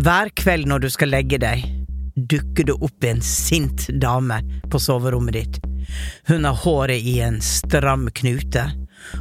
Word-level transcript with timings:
Hver 0.00 0.30
kveld 0.32 0.64
når 0.70 0.80
du 0.80 0.86
skal 0.88 1.10
legge 1.12 1.36
deg, 1.42 1.60
dukker 2.16 2.64
det 2.70 2.76
opp 2.80 3.04
en 3.04 3.18
sint 3.20 3.82
dame 4.00 4.38
på 4.72 4.78
soverommet 4.80 5.36
ditt. 5.36 5.58
Hun 6.30 6.46
har 6.48 6.56
håret 6.62 7.04
i 7.04 7.18
en 7.20 7.36
stram 7.44 8.06
knute, 8.16 8.62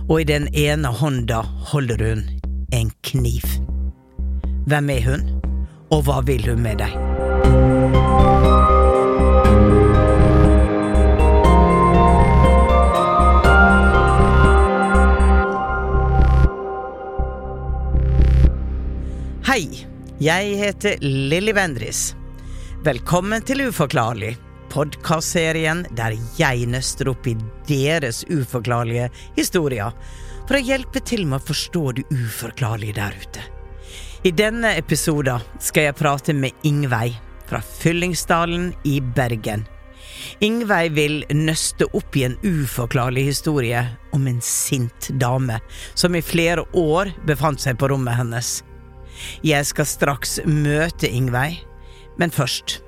og 0.07 0.21
i 0.21 0.27
den 0.29 0.47
ene 0.55 0.93
hånda 1.01 1.41
holder 1.73 2.05
hun 2.05 2.23
en 2.71 2.93
kniv. 3.03 3.43
Hvem 4.71 4.93
er 4.95 5.03
hun, 5.09 5.27
og 5.91 6.05
hva 6.07 6.21
vil 6.23 6.47
hun 6.47 6.63
med 6.63 6.79
deg? 6.79 6.95
Hei, 19.49 19.88
jeg 20.19 20.55
heter 20.59 20.97
Lilly 20.99 21.53
Bendris. 21.55 22.13
Velkommen 22.83 23.39
til 23.47 23.61
Uforklarlig, 23.69 24.33
podkastserien 24.67 25.85
der 25.95 26.17
jeg 26.35 26.67
nøster 26.67 27.07
opp 27.13 27.29
i 27.31 27.37
deres 27.69 28.25
uforklarlige 28.27 29.07
historier 29.37 29.95
for 30.43 30.59
å 30.59 30.61
hjelpe 30.71 30.99
til 31.07 31.23
med 31.23 31.39
å 31.39 31.47
forstå 31.47 31.85
det 32.01 32.05
uforklarlige 32.11 32.97
der 32.99 33.15
ute. 33.15 33.47
I 34.27 34.35
denne 34.35 34.75
episoden 34.75 35.39
skal 35.63 35.87
jeg 35.87 35.99
prate 36.01 36.35
med 36.35 36.67
Ingveig 36.67 37.15
fra 37.47 37.63
Fyllingsdalen 37.63 38.73
i 38.83 38.99
Bergen. 38.99 39.63
Ingveig 40.43 40.91
vil 40.99 41.21
nøste 41.31 41.87
opp 41.95 42.19
i 42.19 42.27
en 42.27 42.35
uforklarlig 42.43 43.29
historie 43.31 43.87
om 44.11 44.27
en 44.27 44.43
sint 44.43 45.13
dame 45.15 45.61
som 45.95 46.11
i 46.11 46.19
flere 46.19 46.67
år 46.75 47.15
befant 47.23 47.63
seg 47.63 47.79
på 47.79 47.87
rommet 47.93 48.19
hennes. 48.19 48.57
Jeg 49.45 49.65
skal 49.69 49.87
straks 49.87 50.39
møte 50.45 51.09
Ingveig, 51.09 51.61
men 52.19 52.31
først, 52.31 52.79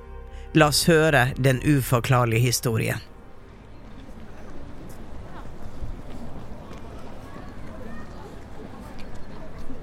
la 0.53 0.67
oss 0.71 0.85
høre 0.89 1.29
den 1.39 1.61
uforklarlige 1.63 2.51
historien. 2.51 2.99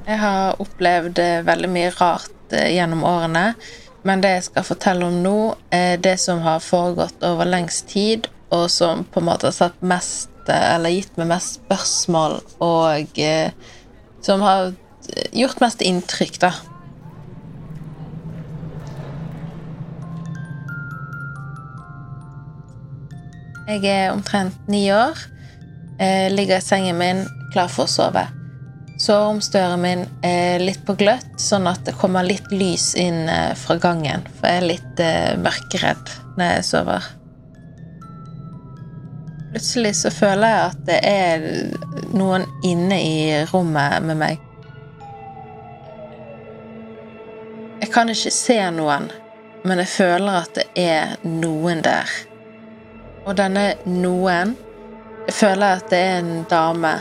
Jeg 0.09 0.23
har 0.23 0.57
opplevd 0.63 1.21
eh, 1.21 1.43
veldig 1.45 1.69
mye 1.69 1.93
rart 1.99 2.57
eh, 2.57 2.71
gjennom 2.73 3.05
årene. 3.05 3.53
Men 4.09 4.23
det 4.25 4.31
jeg 4.39 4.47
skal 4.47 4.65
fortelle 4.65 5.09
om 5.09 5.19
nå, 5.21 5.39
er 5.75 5.99
det 6.01 6.15
som 6.23 6.41
har 6.41 6.65
foregått 6.65 7.25
over 7.27 7.49
lengst 7.49 7.91
tid, 7.93 8.29
og 8.55 8.71
som 8.73 9.05
på 9.05 9.21
en 9.21 9.29
måte 9.29 9.51
har 9.51 9.57
satt 9.57 9.83
mest 9.85 10.31
Eller 10.49 10.95
gitt 10.95 11.19
meg 11.21 11.29
mest 11.29 11.59
spørsmål, 11.59 12.39
og 12.65 13.19
eh, 13.21 13.51
som 14.25 14.41
har 14.41 14.71
gjort 15.37 15.63
mest 15.63 15.85
inntrykk, 15.85 16.41
da. 16.43 16.53
Jeg 23.69 23.85
er 23.85 24.15
omtrent 24.15 24.69
ni 24.73 24.87
år. 24.93 25.19
Jeg 25.99 26.33
ligger 26.33 26.57
i 26.57 26.65
sengen 26.65 26.97
min 26.97 27.27
klar 27.53 27.69
for 27.69 27.85
å 27.85 27.93
sove. 27.93 28.25
Soveromsdøren 28.99 29.83
min 29.83 30.01
er 30.27 30.59
litt 30.63 30.81
på 30.87 30.97
gløtt, 30.99 31.37
sånn 31.39 31.69
at 31.71 31.85
det 31.87 31.95
kommer 32.01 32.27
litt 32.27 32.49
lys 32.51 32.95
inn 32.99 33.29
eh, 33.31 33.53
fra 33.55 33.77
gangen. 33.79 34.25
For 34.39 34.49
jeg 34.49 34.63
er 34.63 34.67
litt 34.73 35.03
eh, 35.05 35.37
mørkeredd 35.39 36.15
når 36.39 36.57
jeg 36.57 36.67
sover. 36.71 37.13
Plutselig 39.53 39.95
så 40.01 40.11
føler 40.13 40.55
jeg 40.55 40.65
at 40.73 40.83
det 40.89 40.99
er 41.07 41.47
noen 42.17 42.49
inne 42.67 42.99
i 43.05 43.17
rommet 43.53 44.03
med 44.09 44.21
meg. 44.25 44.48
Kan 47.99 48.13
ikke 48.13 48.31
se 48.31 48.55
noen, 48.71 49.09
men 49.67 49.81
jeg 49.83 49.91
føler 49.91 50.37
at 50.45 50.53
det 50.55 50.67
er 50.79 51.17
noen 51.27 51.81
der. 51.83 52.13
Og 53.27 53.35
denne 53.35 53.73
noen 53.91 54.55
Jeg 55.27 55.35
føler 55.35 55.81
at 55.81 55.91
det 55.91 55.99
er 55.99 56.21
en 56.23 56.45
dame, 56.49 56.93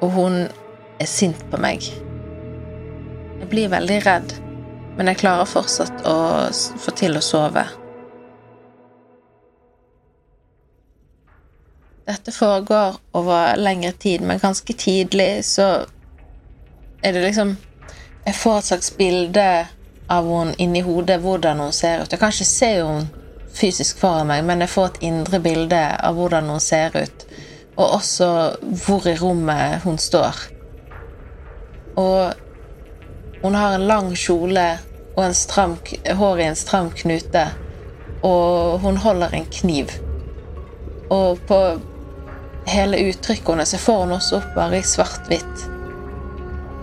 og 0.00 0.14
hun 0.14 0.36
er 1.02 1.10
sint 1.10 1.42
på 1.50 1.58
meg. 1.60 1.82
Jeg 3.40 3.50
blir 3.50 3.68
veldig 3.74 3.98
redd, 4.06 4.32
men 4.96 5.10
jeg 5.10 5.20
klarer 5.20 5.50
fortsatt 5.50 6.06
å 6.08 6.16
få 6.54 6.94
til 6.96 7.18
å 7.18 7.26
sove. 7.32 7.66
Dette 12.06 12.32
foregår 12.32 12.96
over 13.12 13.60
lengre 13.60 13.92
tid, 13.92 14.24
men 14.24 14.40
ganske 14.40 14.72
tidlig 14.72 15.44
så 15.44 15.70
er 17.02 17.12
det 17.12 17.26
liksom 17.26 17.56
Jeg 18.24 18.34
får 18.40 18.58
et 18.58 18.72
slags 18.72 18.94
bilde 18.96 19.48
av 20.08 20.28
henne 20.28 20.54
inni 20.58 20.82
hodet, 20.84 21.20
hvordan 21.20 21.60
hun 21.60 21.72
ser 21.72 22.02
ut. 22.02 22.12
Jeg 22.12 22.20
kan 22.20 22.32
ikke 22.32 22.48
se 22.48 22.70
henne 22.78 23.24
fysisk 23.54 24.00
foran 24.02 24.28
meg, 24.28 24.44
men 24.44 24.64
jeg 24.64 24.72
får 24.72 24.90
et 24.90 25.02
indre 25.08 25.40
bilde 25.40 25.82
av 25.94 26.18
hvordan 26.18 26.50
hun 26.50 26.62
ser 26.62 26.96
ut. 26.96 27.26
Og 27.76 27.96
også 27.98 28.28
hvor 28.84 29.06
i 29.10 29.16
rommet 29.18 29.82
hun 29.84 29.98
står. 29.98 30.40
Og 31.98 32.34
hun 33.42 33.54
har 33.54 33.74
en 33.74 33.86
lang 33.86 34.12
kjole 34.16 34.66
og 35.14 35.24
en 35.24 35.36
stram, 35.36 35.76
hår 36.18 36.40
i 36.40 36.48
en 36.48 36.58
stram 36.58 36.90
knute. 36.90 37.46
Og 38.24 38.80
hun 38.82 38.96
holder 38.96 39.34
en 39.34 39.46
kniv. 39.50 39.92
Og 41.12 41.38
på 41.48 41.60
hele 42.66 43.02
uttrykket 43.10 43.52
hennes 43.52 43.74
så 43.74 43.78
får 43.78 44.04
hun 44.04 44.16
også 44.16 44.40
opp 44.40 44.54
bare 44.56 44.80
i 44.80 44.86
svart-hvitt. 44.86 45.66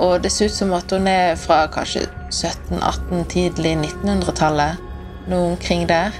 Og 0.02 0.22
det 0.24 0.32
ser 0.32 0.52
ut 0.52 0.56
som 0.56 0.74
at 0.78 0.92
hun 0.92 1.08
er 1.10 1.36
fra 1.40 1.66
kanskje 1.74 2.06
1700-1800, 2.32 3.24
tidlig 3.36 3.78
1900-tallet. 3.78 4.90
Noe 5.30 5.54
omkring 5.54 5.88
der. 5.90 6.16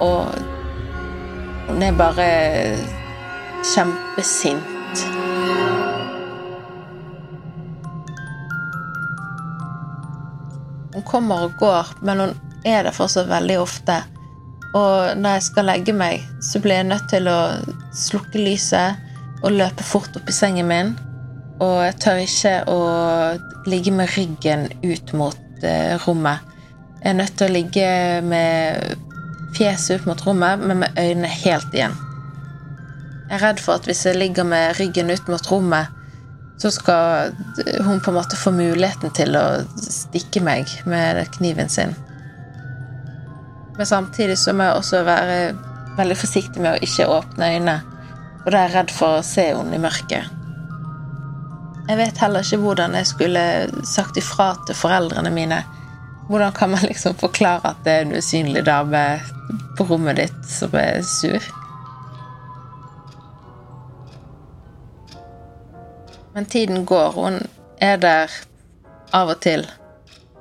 og 0.00 0.32
hun 1.68 1.82
er 1.82 1.96
bare 1.96 2.28
kjempesint. 3.74 5.02
Hun 10.94 11.04
kommer 11.06 11.44
og 11.46 11.52
går, 11.60 11.92
men 12.02 12.24
hun 12.24 12.32
er 12.66 12.82
der 12.82 12.96
fortsatt 12.96 13.28
veldig 13.30 13.60
ofte. 13.60 14.00
Og 14.74 15.18
når 15.18 15.36
jeg 15.36 15.46
skal 15.46 15.68
legge 15.70 15.94
meg, 15.94 16.24
så 16.42 16.60
blir 16.62 16.80
jeg 16.80 16.90
nødt 16.90 17.06
til 17.10 17.28
å 17.30 17.38
slukke 17.94 18.42
lyset 18.42 18.98
og 19.44 19.54
løpe 19.54 19.86
fort 19.86 20.16
opp 20.18 20.28
i 20.28 20.34
sengen 20.34 20.68
min. 20.70 20.92
Og 21.60 21.76
jeg 21.84 21.96
tør 22.00 22.22
ikke 22.24 22.54
å 22.72 22.80
ligge 23.68 23.92
med 23.92 24.08
ryggen 24.16 24.66
ut 24.80 25.12
mot 25.16 25.64
eh, 25.66 25.96
rommet. 26.06 26.46
Jeg 27.00 27.12
er 27.12 27.18
nødt 27.18 27.36
til 27.36 27.48
å 27.48 27.54
ligge 27.54 27.88
med 28.24 28.96
fjeset 29.56 30.00
ut 30.00 30.08
mot 30.08 30.22
rommet, 30.24 30.60
men 30.64 30.82
med 30.84 31.00
øynene 31.00 31.28
helt 31.42 31.74
igjen. 31.76 31.96
Jeg 33.30 33.36
er 33.38 33.44
redd 33.44 33.60
for 33.62 33.78
at 33.78 33.86
hvis 33.86 34.02
jeg 34.08 34.18
ligger 34.18 34.46
med 34.48 34.74
ryggen 34.80 35.12
ut 35.12 35.28
mot 35.30 35.50
rommet, 35.52 35.92
så 36.60 36.72
skal 36.72 37.32
hun 37.86 38.00
på 38.04 38.10
en 38.10 38.18
måte 38.18 38.36
få 38.36 38.52
muligheten 38.52 39.12
til 39.16 39.36
å 39.38 39.44
stikke 39.80 40.42
meg 40.44 40.68
med 40.88 41.22
kniven 41.36 41.70
sin. 41.72 41.94
Men 43.78 43.88
samtidig 43.88 44.36
så 44.36 44.52
må 44.52 44.66
jeg 44.66 44.80
også 44.80 45.04
være 45.06 45.38
veldig 45.96 46.18
forsiktig 46.20 46.60
med 46.60 46.74
å 46.74 46.84
ikke 46.84 47.08
åpne 47.08 47.54
øynene, 47.54 47.78
Og 48.40 48.52
da 48.52 48.58
er 48.58 48.70
jeg 48.70 48.74
redd 48.74 48.92
for 48.96 49.18
å 49.18 49.24
se 49.24 49.42
henne 49.52 49.76
i 49.76 49.80
mørket. 49.80 50.39
Jeg 51.90 51.98
vet 51.98 52.20
heller 52.22 52.44
ikke 52.46 52.62
hvordan 52.62 52.92
jeg 52.94 53.06
skulle 53.10 53.40
sagt 53.82 54.18
ifra 54.20 54.52
til 54.66 54.76
foreldrene 54.78 55.30
mine. 55.34 55.56
Hvordan 56.28 56.52
kan 56.54 56.70
man 56.70 56.84
liksom 56.86 57.16
forklare 57.18 57.72
at 57.72 57.80
det 57.82 57.92
er 57.92 58.04
en 58.04 58.14
usynlig 58.14 58.62
dame 58.66 59.00
på 59.74 59.88
rommet 59.88 60.20
ditt 60.20 60.46
som 60.46 60.76
er 60.78 61.02
sur? 61.02 61.42
Men 66.34 66.46
tiden 66.46 66.86
går. 66.86 67.10
Hun 67.10 67.42
er 67.82 67.98
der 67.98 68.30
av 69.12 69.34
og 69.34 69.40
til. 69.42 69.66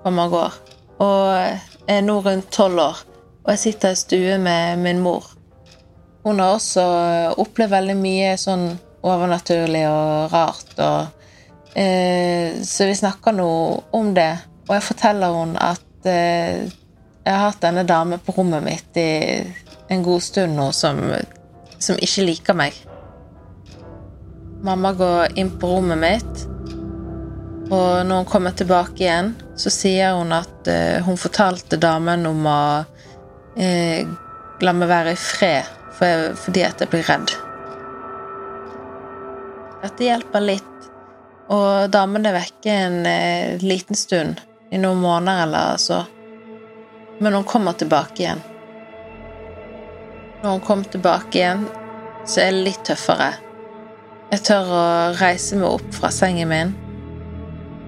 Kommer 0.04 0.30
og 0.30 0.38
går. 0.38 0.62
Og 1.02 1.90
er 1.90 2.02
nå 2.06 2.22
rundt 2.30 2.52
tolv 2.54 2.86
år. 2.92 3.06
Og 3.44 3.56
jeg 3.56 3.66
sitter 3.66 3.98
i 3.98 4.04
stue 4.06 4.38
med 4.38 4.78
min 4.86 5.02
mor. 5.02 5.34
Hun 6.24 6.40
har 6.40 6.60
også 6.60 6.84
opplevd 7.42 7.74
veldig 7.74 7.98
mye 7.98 8.36
sånn 8.38 8.76
overnaturlig 9.02 9.88
og 9.90 10.36
rart. 10.36 10.78
Og, 10.78 11.16
så 11.74 12.86
vi 12.90 12.96
snakker 12.98 13.36
nå 13.36 13.50
om 13.96 14.14
det. 14.16 14.32
Og 14.70 14.76
jeg 14.78 14.86
forteller 14.86 15.34
henne 15.34 15.70
at 15.74 16.08
eh, 16.10 16.70
jeg 17.26 17.34
har 17.34 17.50
hatt 17.50 17.64
denne 17.64 17.86
dame 17.90 18.20
på 18.22 18.34
rommet 18.38 18.64
mitt 18.66 18.98
i 19.02 19.10
en 19.90 20.04
god 20.06 20.22
stund 20.22 20.56
nå 20.58 20.70
som, 20.78 21.02
som 21.82 21.98
ikke 21.98 22.26
liker 22.28 22.58
meg. 22.58 22.78
Mamma 24.66 24.92
går 24.94 25.38
inn 25.40 25.52
på 25.60 25.70
rommet 25.72 26.02
mitt, 26.02 26.46
og 27.70 28.06
når 28.06 28.24
hun 28.24 28.30
kommer 28.30 28.56
tilbake 28.58 29.04
igjen, 29.04 29.34
så 29.58 29.72
sier 29.74 30.18
hun 30.18 30.34
at 30.36 30.68
uh, 30.68 31.06
hun 31.06 31.20
fortalte 31.22 31.78
damen 31.80 32.26
om 32.28 32.48
å 32.50 32.62
eh, 33.56 34.08
la 34.60 34.74
meg 34.76 34.90
være 34.90 35.14
i 35.14 35.20
fred 35.22 35.70
for, 35.96 36.34
fordi 36.44 36.66
at 36.66 36.82
jeg 36.82 36.92
blir 36.92 37.06
redd. 37.08 37.36
Dette 39.80 40.08
hjelper 40.10 40.44
litt, 40.44 40.79
og 41.50 41.90
damen 41.90 42.28
er 42.30 42.36
vekke 42.38 42.74
en 42.86 43.00
eh, 43.10 43.58
liten 43.66 43.98
stund, 43.98 44.38
i 44.70 44.78
noen 44.78 45.02
måneder 45.02 45.48
eller 45.48 45.80
så. 45.82 46.04
Men 47.20 47.34
hun 47.34 47.48
kommer 47.50 47.74
tilbake 47.74 48.22
igjen. 48.22 48.44
Når 50.44 50.52
hun 50.52 50.62
kommer 50.68 50.94
tilbake 50.94 51.40
igjen, 51.40 51.66
så 52.30 52.44
er 52.44 52.54
det 52.54 52.68
litt 52.68 52.84
tøffere. 52.86 53.32
Jeg 54.30 54.46
tør 54.46 54.70
å 54.78 54.86
reise 55.18 55.58
meg 55.58 55.74
opp 55.74 55.90
fra 55.98 56.14
sengen 56.14 56.52
min. 56.52 56.76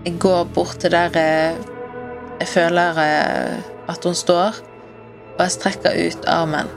Jeg 0.08 0.18
går 0.24 0.50
bort 0.56 0.82
til 0.82 0.96
der 0.96 1.14
jeg, 1.14 1.62
jeg 2.42 2.50
føler 2.50 2.98
eh, 3.06 3.58
at 3.94 4.10
hun 4.10 4.18
står, 4.18 4.58
og 5.36 5.44
jeg 5.46 5.54
strekker 5.60 6.02
ut 6.02 6.32
armen. 6.34 6.72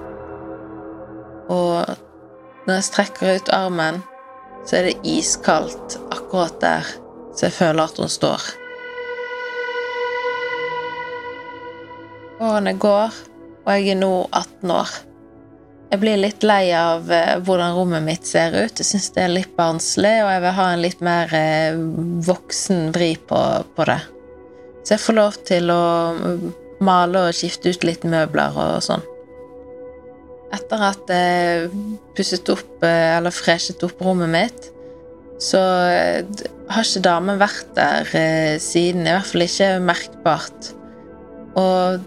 Og 1.49 1.95
når 2.69 2.77
jeg 2.77 2.87
strekker 2.93 3.39
ut 3.41 3.51
armen, 3.57 4.05
så 4.65 4.79
er 4.81 4.91
det 4.91 5.01
iskaldt 5.09 5.99
akkurat 6.11 6.61
der 6.63 6.95
så 7.35 7.49
jeg 7.49 7.57
føler 7.57 7.89
at 7.89 7.99
hun 7.99 8.11
står. 8.11 8.45
Årene 12.45 12.75
går, 12.79 13.19
og 13.65 13.71
jeg 13.75 13.95
er 13.95 13.99
nå 13.99 14.13
18 14.31 14.75
år. 14.75 14.95
Jeg 15.93 16.01
blir 16.03 16.19
litt 16.19 16.43
lei 16.47 16.73
av 16.75 17.07
uh, 17.11 17.37
hvordan 17.47 17.77
rommet 17.77 18.03
mitt 18.07 18.27
ser 18.27 18.55
ut. 18.57 18.81
Jeg 18.81 18.89
syns 18.89 19.13
det 19.15 19.25
er 19.25 19.35
litt 19.35 19.55
barnslig, 19.59 20.17
og 20.25 20.31
jeg 20.33 20.43
vil 20.43 20.57
ha 20.59 20.67
en 20.73 20.83
litt 20.83 21.05
mer 21.05 21.35
uh, 21.35 21.79
voksen 22.27 22.91
vri 22.95 23.15
på, 23.31 23.41
på, 23.77 23.87
det. 23.91 24.01
Så 24.83 24.97
jeg 24.97 25.05
får 25.05 25.19
lov 25.19 25.39
til 25.47 25.71
å 25.75 25.85
mm, 26.19 26.49
male 26.85 27.29
og 27.29 27.39
skifte 27.39 27.71
ut 27.71 27.87
litt 27.87 28.07
møbler 28.07 28.59
og 28.59 28.83
sånn. 28.85 29.05
Etter 30.55 30.87
at 30.87 31.11
jeg 31.11 31.69
pusset 32.15 32.49
opp, 32.53 32.71
uh, 32.85 33.19
eller 33.19 33.35
freshet 33.35 33.83
opp 33.87 34.03
rommet 34.05 34.31
mitt, 34.31 34.71
så 35.43 35.59
har 35.59 36.87
ikke 36.87 37.03
damen 37.05 37.41
vært 37.41 37.73
der 37.77 38.07
siden. 38.63 39.03
I 39.03 39.17
hvert 39.17 39.29
fall 39.33 39.45
ikke 39.45 39.71
merkbart. 39.83 40.69
Og 41.59 41.99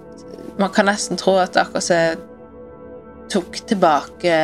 man 0.58 0.72
kan 0.74 0.88
nesten 0.88 1.20
tro 1.20 1.36
at 1.42 1.54
det 1.54 1.66
akkurat 1.66 1.86
som 1.86 2.24
tok 3.32 3.60
tilbake 3.68 4.38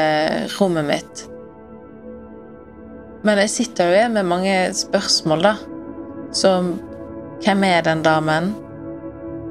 rommet 0.57 0.85
mitt. 0.87 1.23
Men 3.23 3.39
jeg 3.39 3.53
sitter 3.53 3.87
jo 3.87 3.95
igjen 3.95 4.17
med 4.17 4.27
mange 4.27 4.55
spørsmål, 4.75 5.45
da. 5.47 5.53
Som 6.35 6.73
hvem 7.43 7.63
er 7.63 7.81
den 7.87 8.03
damen? 8.03 8.51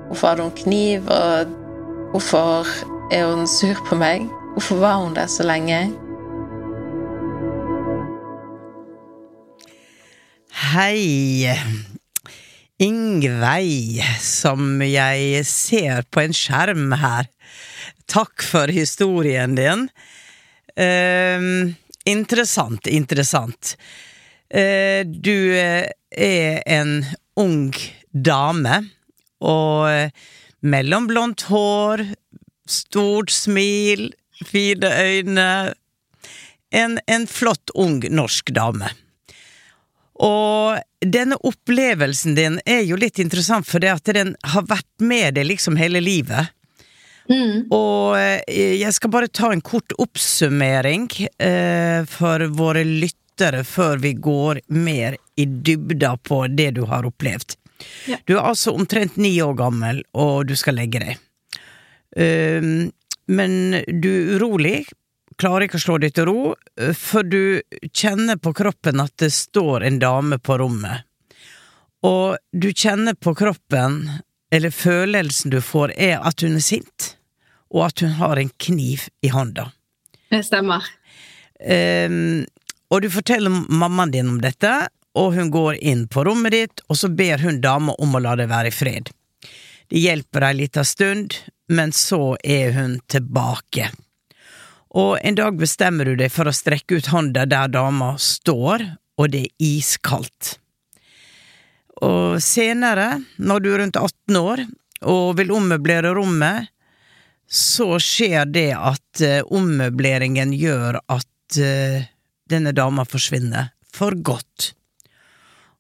Hvorfor 0.07 0.29
hadde 0.29 0.43
hun 0.43 0.57
kniv, 0.57 1.09
og 1.09 1.47
hvorfor 2.13 2.69
er 3.13 3.27
hun 3.33 3.47
sur 3.49 3.81
på 3.89 3.97
meg? 3.97 4.29
Hvorfor 4.53 4.77
var 4.77 4.99
hun 5.01 5.15
der 5.17 5.27
så 5.33 5.47
lenge? 5.49 5.79
Hei. 10.73 11.49
Ingveig, 12.83 14.03
som 14.21 14.83
jeg 14.85 15.41
ser 15.49 16.05
på 16.13 16.21
en 16.21 16.37
skjerm 16.37 16.93
her. 17.01 17.31
Takk 18.13 18.45
for 18.45 18.69
historien 18.69 19.57
din. 19.57 19.89
Uh, 20.77 21.73
interessant, 22.05 22.87
interessant. 22.93 23.77
Uh, 24.53 25.01
du 25.09 25.53
er 25.57 26.61
en 26.69 26.99
ung 27.41 27.71
dame, 28.13 28.83
og 29.41 30.13
mellomblondt 30.61 31.49
hår, 31.49 32.05
stort 32.69 33.33
smil, 33.33 34.11
fine 34.47 34.91
øyne 35.03 35.47
en, 36.73 36.99
en 37.07 37.27
flott, 37.29 37.71
ung 37.75 38.01
norsk 38.09 38.51
dame. 38.57 38.89
Og 40.23 40.79
denne 41.05 41.37
opplevelsen 41.43 42.37
din 42.39 42.59
er 42.67 42.85
jo 42.87 42.99
litt 43.01 43.19
interessant, 43.23 43.67
for 43.69 43.83
det 43.83 43.93
at 43.93 44.13
den 44.15 44.35
har 44.55 44.67
vært 44.71 44.91
med 45.03 45.37
deg 45.37 45.49
liksom 45.51 45.77
hele 45.81 46.03
livet. 46.05 46.53
Mm. 47.31 47.69
Og 47.73 48.19
eh, 48.19 48.79
jeg 48.81 48.93
skal 48.97 49.13
bare 49.13 49.31
ta 49.31 49.53
en 49.53 49.63
kort 49.65 49.95
oppsummering 50.03 51.09
eh, 51.39 52.03
for 52.11 52.47
våre 52.55 52.85
lyttere 52.87 53.63
før 53.67 54.03
vi 54.03 54.15
går 54.19 54.63
mer 54.75 55.17
i 55.39 55.47
dybda 55.47 56.17
på 56.29 56.45
det 56.53 56.73
du 56.79 56.85
har 56.91 57.07
opplevd. 57.09 57.57
Ja. 58.07 58.19
Du 58.27 58.37
er 58.37 58.45
altså 58.47 58.75
omtrent 58.77 59.17
ni 59.19 59.35
år 59.43 59.57
gammel, 59.59 60.03
og 60.15 60.47
du 60.51 60.55
skal 60.59 60.79
legge 60.79 61.03
deg. 61.03 61.29
Uh, 62.13 62.93
men 63.33 63.79
du 63.89 64.11
er 64.11 64.35
urolig, 64.37 64.77
klarer 65.41 65.67
ikke 65.67 65.81
å 65.81 65.85
slå 65.87 65.97
deg 66.03 66.13
til 66.17 66.29
ro, 66.29 66.43
for 66.99 67.25
du 67.25 67.63
kjenner 67.97 68.37
på 68.41 68.53
kroppen 68.57 69.01
at 69.03 69.15
det 69.23 69.33
står 69.35 69.87
en 69.89 69.99
dame 70.03 70.39
på 70.39 70.59
rommet. 70.61 71.09
Og 72.05 72.37
du 72.53 72.69
kjenner 72.71 73.17
på 73.17 73.35
kroppen, 73.39 74.05
eller 74.53 74.75
følelsen 74.75 75.55
du 75.55 75.61
får, 75.65 75.95
er 75.97 76.21
at 76.21 76.45
hun 76.45 76.59
er 76.59 76.65
sint 76.67 77.13
og 77.73 77.87
at 77.89 78.03
hun 78.05 78.17
har 78.21 78.37
en 78.37 78.51
kniv 78.61 79.09
i 79.25 79.31
hånda. 79.33 79.71
Det 80.31 80.43
stemmer. 80.45 80.85
Um, 81.63 82.45
og 82.93 83.03
du 83.03 83.09
forteller 83.13 83.53
mammaen 83.53 84.13
din 84.13 84.29
om 84.35 84.41
dette, 84.43 84.73
og 85.17 85.35
hun 85.37 85.51
går 85.53 85.81
inn 85.81 86.07
på 86.09 86.25
rommet 86.29 86.55
ditt, 86.55 86.85
og 86.89 86.99
så 87.01 87.09
ber 87.13 87.43
hun 87.45 87.61
dama 87.65 87.97
om 88.01 88.17
å 88.17 88.23
la 88.23 88.37
deg 88.37 88.51
være 88.53 88.73
i 88.73 88.77
fred. 88.77 89.13
Det 89.91 90.01
hjelper 90.01 90.47
ei 90.49 90.55
lita 90.63 90.85
stund, 90.85 91.35
men 91.73 91.93
så 91.93 92.37
er 92.45 92.73
hun 92.77 92.99
tilbake. 93.11 93.91
Og 94.93 95.17
en 95.25 95.39
dag 95.39 95.57
bestemmer 95.57 96.09
du 96.11 96.17
deg 96.21 96.33
for 96.33 96.49
å 96.49 96.55
strekke 96.55 97.01
ut 97.01 97.13
hånda 97.13 97.47
der 97.49 97.71
dama 97.73 98.15
står, 98.21 98.85
og 99.17 99.33
det 99.33 99.47
er 99.47 99.65
iskaldt. 99.65 100.57
Og 102.03 102.43
senere, 102.43 103.23
når 103.39 103.63
du 103.63 103.73
er 103.73 103.83
rundt 103.83 103.99
18 104.01 104.39
år 104.41 104.65
og 105.09 105.37
vil 105.39 105.53
ommøblere 105.55 106.13
rommet, 106.17 106.69
så 107.53 107.99
skjer 108.01 108.49
det 108.49 108.71
at 108.75 109.23
eh, 109.25 109.43
ommøbleringen 109.45 110.55
gjør 110.57 111.03
at 111.13 111.59
eh, 111.61 112.09
denne 112.49 112.73
dama 112.73 113.05
forsvinner 113.09 113.73
for 113.93 114.17
godt. 114.17 114.73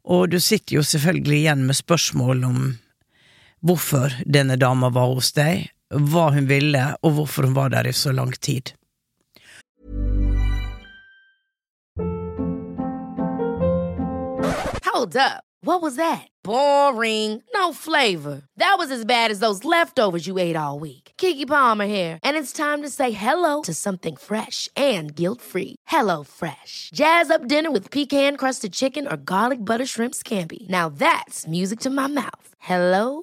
Og 0.04 0.28
du 0.32 0.38
sitter 0.42 0.78
jo 0.78 0.84
selvfølgelig 0.84 1.38
igjen 1.38 1.64
med 1.68 1.78
spørsmål 1.78 2.44
om 2.48 2.58
hvorfor 3.62 4.12
denne 4.26 4.58
dama 4.58 4.90
var 4.90 5.14
hos 5.14 5.32
deg, 5.36 5.70
hva 5.92 6.30
hun 6.34 6.48
ville, 6.50 6.84
og 7.02 7.16
hvorfor 7.16 7.48
hun 7.48 7.56
var 7.56 7.72
der 7.72 7.88
i 7.88 7.92
så 7.96 8.12
lang 8.12 8.34
tid. 8.40 8.74
Hold 14.92 15.16
up. 15.16 15.44
What 15.64 15.80
was 15.80 15.94
that? 15.94 16.26
Boring. 16.42 17.40
No 17.54 17.72
flavor. 17.72 18.42
That 18.56 18.74
was 18.78 18.90
as 18.90 19.04
bad 19.04 19.30
as 19.30 19.38
those 19.38 19.64
leftovers 19.64 20.26
you 20.26 20.38
ate 20.38 20.56
all 20.56 20.80
week. 20.80 21.12
Kiki 21.16 21.46
Palmer 21.46 21.86
here, 21.86 22.18
and 22.24 22.36
it's 22.36 22.52
time 22.52 22.82
to 22.82 22.88
say 22.88 23.12
hello 23.12 23.62
to 23.62 23.72
something 23.72 24.16
fresh 24.16 24.68
and 24.76 25.14
guilt-free. 25.14 25.76
Hello 25.86 26.24
Fresh. 26.24 26.90
Jazz 26.94 27.30
up 27.30 27.46
dinner 27.48 27.70
with 27.70 27.90
pecan-crusted 27.90 28.72
chicken 28.72 29.06
or 29.06 29.16
garlic 29.16 29.64
butter 29.64 29.86
shrimp 29.86 30.14
scampi. 30.14 30.68
Now 30.68 30.88
that's 30.88 31.46
music 31.46 31.80
to 31.80 31.90
my 31.90 32.08
mouth. 32.08 32.48
Hello 32.58 33.22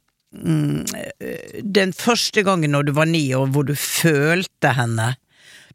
Den 0.31 1.91
første 1.91 2.43
gangen 2.47 2.71
når 2.71 2.87
du 2.87 2.93
var 2.95 3.09
ni 3.09 3.25
år, 3.35 3.49
hvor 3.51 3.67
du 3.67 3.73
følte 3.75 4.71
henne 4.77 5.15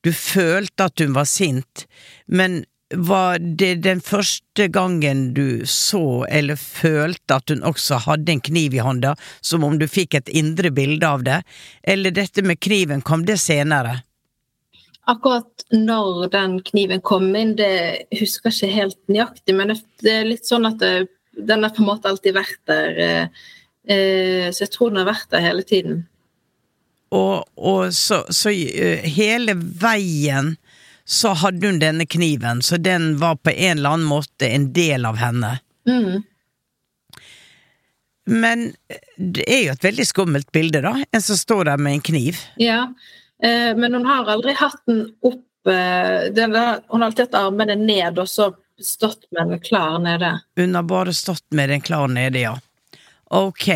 Du 0.01 0.09
følte 0.17 0.87
at 0.89 1.03
hun 1.03 1.13
var 1.13 1.27
sint, 1.29 1.85
men 2.27 2.65
var 2.95 3.41
det 3.43 3.83
den 3.83 4.01
første 4.01 4.69
gangen 4.71 5.33
du 5.35 5.67
så 5.67 6.25
eller 6.31 6.57
følte 6.61 7.41
at 7.41 7.51
hun 7.51 7.65
også 7.67 7.99
hadde 8.05 8.37
en 8.37 8.41
kniv 8.41 8.77
i 8.77 8.85
hånda, 8.85 9.17
som 9.41 9.65
om 9.67 9.75
du 9.81 9.89
fikk 9.91 10.15
et 10.15 10.31
indre 10.31 10.71
bilde 10.71 11.09
av 11.09 11.25
det, 11.27 11.41
eller 11.83 12.15
dette 12.15 12.45
med 12.47 12.61
kniven, 12.63 13.03
kom 13.03 13.27
det 13.27 13.41
senere? 13.43 14.05
Akkurat 15.11 15.67
når 15.75 16.31
den 16.31 16.61
kniven 16.67 17.03
kom 17.03 17.27
inn, 17.35 17.57
det 17.59 18.07
husker 18.21 18.55
jeg 18.55 18.57
ikke 18.57 18.79
helt 18.79 19.01
nøyaktig, 19.11 19.59
men 19.59 19.75
det 20.07 20.15
er 20.21 20.31
litt 20.31 20.47
sånn 20.47 20.71
at 20.71 20.83
den 21.37 21.63
har 21.63 21.75
på 21.75 21.83
en 21.83 21.91
måte 21.91 22.11
alltid 22.11 22.37
vært 22.37 22.61
der. 22.71 22.97
Eh, 22.97 23.23
eh, 23.27 23.55
så 23.87 24.65
jeg 24.65 24.71
tror 24.75 24.91
den 24.91 24.99
har 24.99 25.07
vært 25.07 25.29
der 25.31 25.45
hele 25.45 25.63
tiden. 25.63 26.01
Og, 27.15 27.45
og 27.55 27.95
så, 27.95 28.25
så 28.35 28.51
uh, 28.51 29.07
hele 29.07 29.55
veien 29.55 30.57
så 31.07 31.37
hadde 31.39 31.71
hun 31.71 31.79
denne 31.79 32.07
kniven, 32.07 32.63
så 32.67 32.81
den 32.83 33.15
var 33.21 33.37
på 33.39 33.53
en 33.55 33.79
eller 33.79 33.95
annen 33.95 34.09
måte 34.11 34.49
en 34.51 34.73
del 34.75 35.07
av 35.07 35.21
henne. 35.23 35.53
Mm. 35.87 36.25
Men 38.27 38.73
det 39.17 39.45
er 39.47 39.61
jo 39.69 39.77
et 39.77 39.87
veldig 39.87 40.07
skummelt 40.09 40.51
bilde, 40.53 40.83
da. 40.83 40.97
En 41.15 41.23
som 41.23 41.39
står 41.39 41.69
der 41.71 41.79
med 41.79 41.95
en 41.95 42.03
kniv. 42.09 42.41
Ja, 42.59 42.89
eh, 43.39 43.71
men 43.79 43.95
hun 43.95 44.07
har 44.07 44.27
aldri 44.35 44.57
hatt 44.59 44.83
den 44.91 45.05
opp 45.23 45.71
eh, 45.71 46.27
Hun 46.35 46.57
har 46.59 47.07
alltid 47.07 47.29
hatt 47.29 47.39
armene 47.39 47.79
ned 47.79 48.19
og 48.19 48.27
så 48.27 48.51
stått 48.83 49.31
med 49.31 49.55
den 49.55 49.63
klar 49.63 50.01
nede. 50.03 50.41
Hun 50.59 50.75
har 50.75 50.83
bare 50.91 51.15
stått 51.15 51.47
med 51.55 51.71
den 51.71 51.87
klar 51.87 52.11
nede, 52.11 52.43
ja. 52.43 52.59
Ok. 53.35 53.69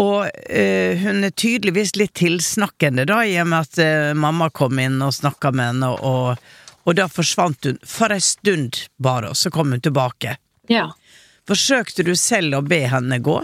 Og 0.00 0.30
eh, 0.46 0.98
hun 1.02 1.24
er 1.26 1.34
tydeligvis 1.34 1.96
litt 1.98 2.14
tilsnakkende, 2.20 3.04
da, 3.10 3.22
i 3.26 3.36
og 3.42 3.48
med 3.50 3.66
at 3.66 3.80
eh, 3.82 4.10
mamma 4.14 4.50
kom 4.54 4.78
inn 4.78 5.00
og 5.02 5.14
snakka 5.16 5.50
med 5.52 5.72
henne, 5.72 5.90
og, 5.90 6.38
og 6.86 6.96
da 6.96 7.08
forsvant 7.10 7.66
hun 7.66 7.80
for 7.86 8.14
ei 8.14 8.20
stund 8.22 8.84
bare, 9.02 9.32
og 9.32 9.38
så 9.38 9.50
kom 9.54 9.74
hun 9.74 9.82
tilbake. 9.82 10.36
Ja. 10.70 10.88
Forsøkte 11.50 12.06
du 12.06 12.14
selv 12.18 12.60
å 12.60 12.62
be 12.62 12.84
henne 12.92 13.18
gå? 13.24 13.40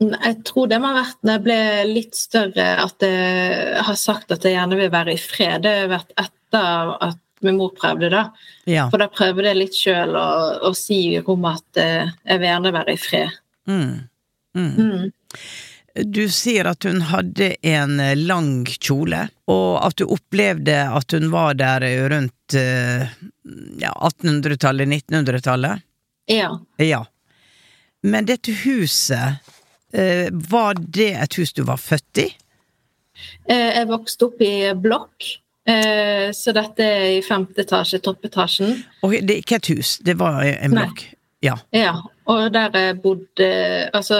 Jeg 0.00 0.36
tror 0.48 0.70
det 0.70 0.78
må 0.80 0.92
ha 0.94 1.02
vært 1.02 1.18
når 1.26 1.34
jeg 1.34 1.44
ble 1.44 1.58
litt 1.90 2.14
større, 2.16 2.68
at 2.86 3.04
jeg 3.04 3.82
har 3.84 3.98
sagt 4.00 4.30
at 4.32 4.46
jeg 4.46 4.54
gjerne 4.54 4.78
vil 4.78 4.92
være 4.92 5.12
i 5.12 5.20
fred. 5.20 5.66
Det 5.66 5.74
har 5.82 5.90
vært 5.90 6.14
etter 6.22 6.94
at 7.10 7.18
min 7.44 7.58
mor 7.58 7.74
prøvde 7.76 8.08
da. 8.12 8.22
Ja. 8.68 8.86
For 8.92 9.02
da 9.02 9.10
prøvde 9.12 9.44
jeg 9.48 9.58
litt 9.58 9.76
sjøl 9.76 10.16
å, 10.16 10.28
å 10.68 10.72
si 10.76 11.02
i 11.10 11.20
rommet 11.24 11.60
at 11.60 11.82
eh, 11.82 12.14
jeg 12.30 12.40
vil 12.40 12.48
gjerne 12.48 12.72
være 12.78 12.94
i 12.96 13.00
fred. 13.00 13.36
Mm. 13.68 13.92
Mm. 14.56 14.70
Mm. 14.76 15.10
Du 16.06 16.22
sier 16.30 16.68
at 16.70 16.84
hun 16.86 17.00
hadde 17.10 17.52
en 17.66 17.96
eh, 18.00 18.14
lang 18.16 18.62
kjole, 18.78 19.24
og 19.50 19.70
at 19.84 19.96
du 19.98 20.04
opplevde 20.06 20.76
at 20.86 21.12
hun 21.16 21.30
var 21.32 21.56
der 21.58 21.82
rundt 22.12 22.54
eh, 22.58 23.10
ja, 23.82 23.90
1800-tallet, 23.98 24.88
1900-tallet? 25.10 25.82
Ja. 26.30 26.52
Ja. 26.78 27.04
Men 28.06 28.28
dette 28.30 28.54
huset, 28.62 29.42
eh, 29.92 30.28
var 30.30 30.78
det 30.78 31.10
et 31.26 31.38
hus 31.40 31.52
du 31.58 31.64
var 31.66 31.80
født 31.82 32.22
i? 32.22 32.28
Eh, 33.50 33.70
Jeg 33.80 33.88
vokste 33.90 34.30
opp 34.30 34.40
i 34.46 34.52
blokk, 34.78 35.26
eh, 35.68 36.30
så 36.32 36.54
dette 36.56 36.86
er 36.86 37.06
i 37.18 37.22
femte 37.26 37.66
etasje, 37.66 37.98
toppetasjen. 38.06 38.78
Og 39.02 39.18
det 39.18 39.34
er 39.34 39.42
ikke 39.42 39.58
et 39.58 39.72
hus, 39.74 39.96
det 40.06 40.16
var 40.22 40.38
en 40.46 40.78
blokk? 40.78 41.02
Ja. 41.44 41.54
Ja, 41.72 41.94
og 42.28 42.50
der 42.52 42.74
jeg 42.76 42.98
bodde 43.00 43.46
Altså 43.96 44.16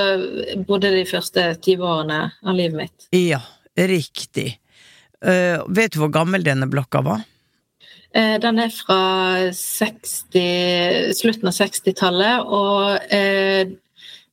bodde 0.67 0.89
de 0.95 1.03
første 1.05 1.51
ti 1.61 1.75
årene 1.77 2.23
av 2.41 2.57
livet 2.57 2.79
mitt. 2.79 3.09
Ja, 3.13 3.43
riktig. 3.77 4.55
Uh, 5.21 5.61
vet 5.69 5.93
du 5.93 6.01
hvor 6.01 6.13
gammel 6.15 6.47
denne 6.47 6.69
blokka 6.71 7.03
var? 7.05 7.27
Uh, 8.17 8.39
Den 8.41 8.63
er 8.65 8.73
fra 8.73 9.03
60, 9.53 11.13
slutten 11.19 11.53
av 11.53 11.59
60-tallet, 11.59 12.49
og 12.49 13.13
uh, 13.13 13.77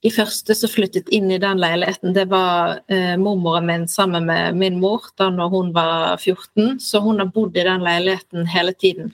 de 0.06 0.12
første 0.14 0.56
som 0.56 0.72
flyttet 0.72 1.10
inn 1.14 1.30
i 1.34 1.40
den 1.42 1.60
leiligheten, 1.62 2.14
det 2.16 2.28
var 2.32 2.80
eh, 2.92 3.16
mormoren 3.18 3.66
min 3.68 3.88
sammen 3.90 4.28
med 4.30 4.56
min 4.56 4.78
mor 4.82 5.10
da 5.18 5.32
når 5.34 5.50
hun 5.54 5.72
var 5.76 6.20
14, 6.22 6.78
så 6.84 7.02
hun 7.04 7.20
har 7.20 7.32
bodd 7.34 7.58
i 7.58 7.66
den 7.66 7.84
leiligheten 7.86 8.48
hele 8.54 8.76
tiden. 8.78 9.12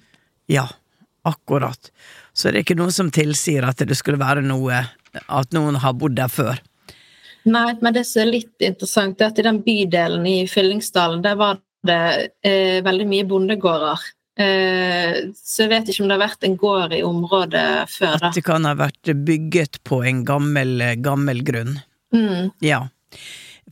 Ja, 0.52 0.68
akkurat. 1.24 1.90
Så 2.34 2.50
det 2.50 2.60
er 2.60 2.66
ikke 2.66 2.80
noe 2.80 2.94
som 2.94 3.12
tilsier 3.14 3.66
at 3.68 3.82
det 3.86 3.98
skulle 3.98 4.22
være 4.22 4.42
noe 4.46 4.84
At 5.30 5.54
noen 5.54 5.76
har 5.78 5.94
bodd 5.94 6.16
der 6.18 6.32
før. 6.32 6.58
Nei, 7.46 7.76
men 7.84 7.94
det 7.94 8.02
som 8.10 8.24
er 8.24 8.32
litt 8.32 8.64
interessant, 8.66 9.20
er 9.22 9.30
at 9.30 9.40
i 9.40 9.46
den 9.46 9.60
bydelen 9.62 10.26
i 10.26 10.48
Fyllingsdalen, 10.50 11.22
der 11.22 11.36
var 11.38 11.60
det 11.86 12.00
eh, 12.48 12.80
veldig 12.82 13.06
mye 13.12 13.28
bondegårder. 13.30 14.06
Eh, 14.40 15.18
så 15.38 15.66
jeg 15.66 15.70
vet 15.70 15.92
ikke 15.92 16.02
om 16.02 16.10
det 16.10 16.16
har 16.18 16.24
vært 16.24 16.48
en 16.48 16.58
gård 16.58 16.96
i 16.98 17.04
området 17.06 17.66
før 17.94 18.16
da. 18.18 18.32
At 18.32 18.40
det 18.40 18.46
kan 18.48 18.66
ha 18.66 18.74
vært 18.80 19.12
bygget 19.28 19.84
på 19.86 20.02
en 20.08 20.24
gammel, 20.26 20.82
gammel 21.04 21.44
grunn. 21.46 21.78
Mm, 22.16 22.52
Ja. 22.64 22.86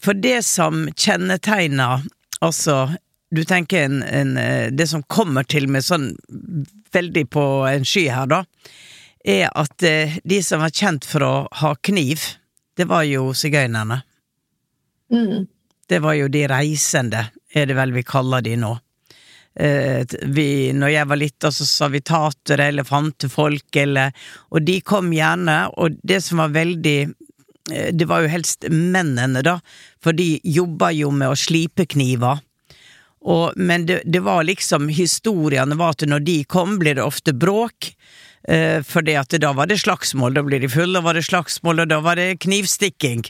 For 0.02 0.14
det 0.18 0.44
som 0.48 0.86
kjennetegner 0.96 2.06
Altså, 2.42 2.96
du 3.32 3.44
tenker 3.48 3.84
en, 3.84 4.04
en, 4.04 4.38
eh, 4.38 4.72
Det 4.72 4.88
som 4.88 5.04
kommer 5.04 5.44
til 5.44 5.70
med 5.72 5.86
sånn 5.86 6.12
veldig 6.92 7.26
på 7.32 7.46
en 7.70 7.88
sky 7.88 8.10
her, 8.12 8.28
da, 8.28 8.44
er 9.24 9.50
at 9.56 9.84
eh, 9.88 10.18
de 10.28 10.42
som 10.44 10.64
var 10.64 10.76
kjent 10.76 11.08
for 11.08 11.24
å 11.24 11.34
ha 11.62 11.74
kniv, 11.88 12.26
det 12.76 12.90
var 12.90 13.06
jo 13.08 13.32
sigøynerne. 13.38 14.02
Mm. 15.12 15.48
Det 15.88 16.00
var 16.04 16.18
jo 16.20 16.28
de 16.32 16.46
reisende, 16.48 17.30
er 17.54 17.68
det 17.68 17.76
vel 17.80 17.96
vi 17.96 18.04
kaller 18.08 18.44
de 18.44 18.58
nå. 18.60 18.76
Eh, 19.56 20.04
vi, 20.32 20.72
når 20.76 20.94
jeg 20.94 21.08
var 21.08 21.20
lita, 21.20 21.52
så 21.52 21.68
sa 21.68 21.90
vi 21.92 22.04
tatere, 22.04 22.70
elefantefolk, 22.72 23.76
eller 23.76 24.12
Og 24.52 24.64
de 24.64 24.80
kom 24.82 25.12
gjerne, 25.12 25.66
og 25.78 26.00
det 26.04 26.22
som 26.24 26.40
var 26.40 26.56
veldig 26.56 27.14
Det 27.72 28.08
var 28.08 28.24
jo 28.24 28.32
helst 28.32 28.66
mennene, 28.72 29.44
da, 29.46 29.60
for 30.02 30.18
de 30.18 30.40
jobba 30.44 30.90
jo 30.92 31.12
med 31.12 31.30
å 31.30 31.38
slipe 31.38 31.86
kniver. 31.86 32.42
Og, 33.22 33.54
men 33.56 33.86
det, 33.86 34.02
det 34.06 34.24
var 34.26 34.44
liksom 34.44 34.90
Historiene 34.90 35.78
var 35.78 35.94
at 35.94 36.08
når 36.10 36.26
de 36.26 36.42
kom, 36.50 36.80
ble 36.82 36.96
det 36.98 37.06
ofte 37.06 37.34
bråk. 37.38 37.94
Eh, 38.50 38.82
at 38.82 39.36
da 39.38 39.52
var 39.54 39.68
det 39.70 39.78
slagsmål, 39.84 40.34
da 40.34 40.42
ble 40.42 40.58
de 40.64 40.70
fulle, 40.70 40.98
da 40.98 41.06
var 41.06 41.14
det 41.14 41.28
slagsmål, 41.28 41.84
og 41.84 41.92
da 41.92 42.00
var 42.02 42.18
det 42.18 42.40
knivstikking. 42.42 43.22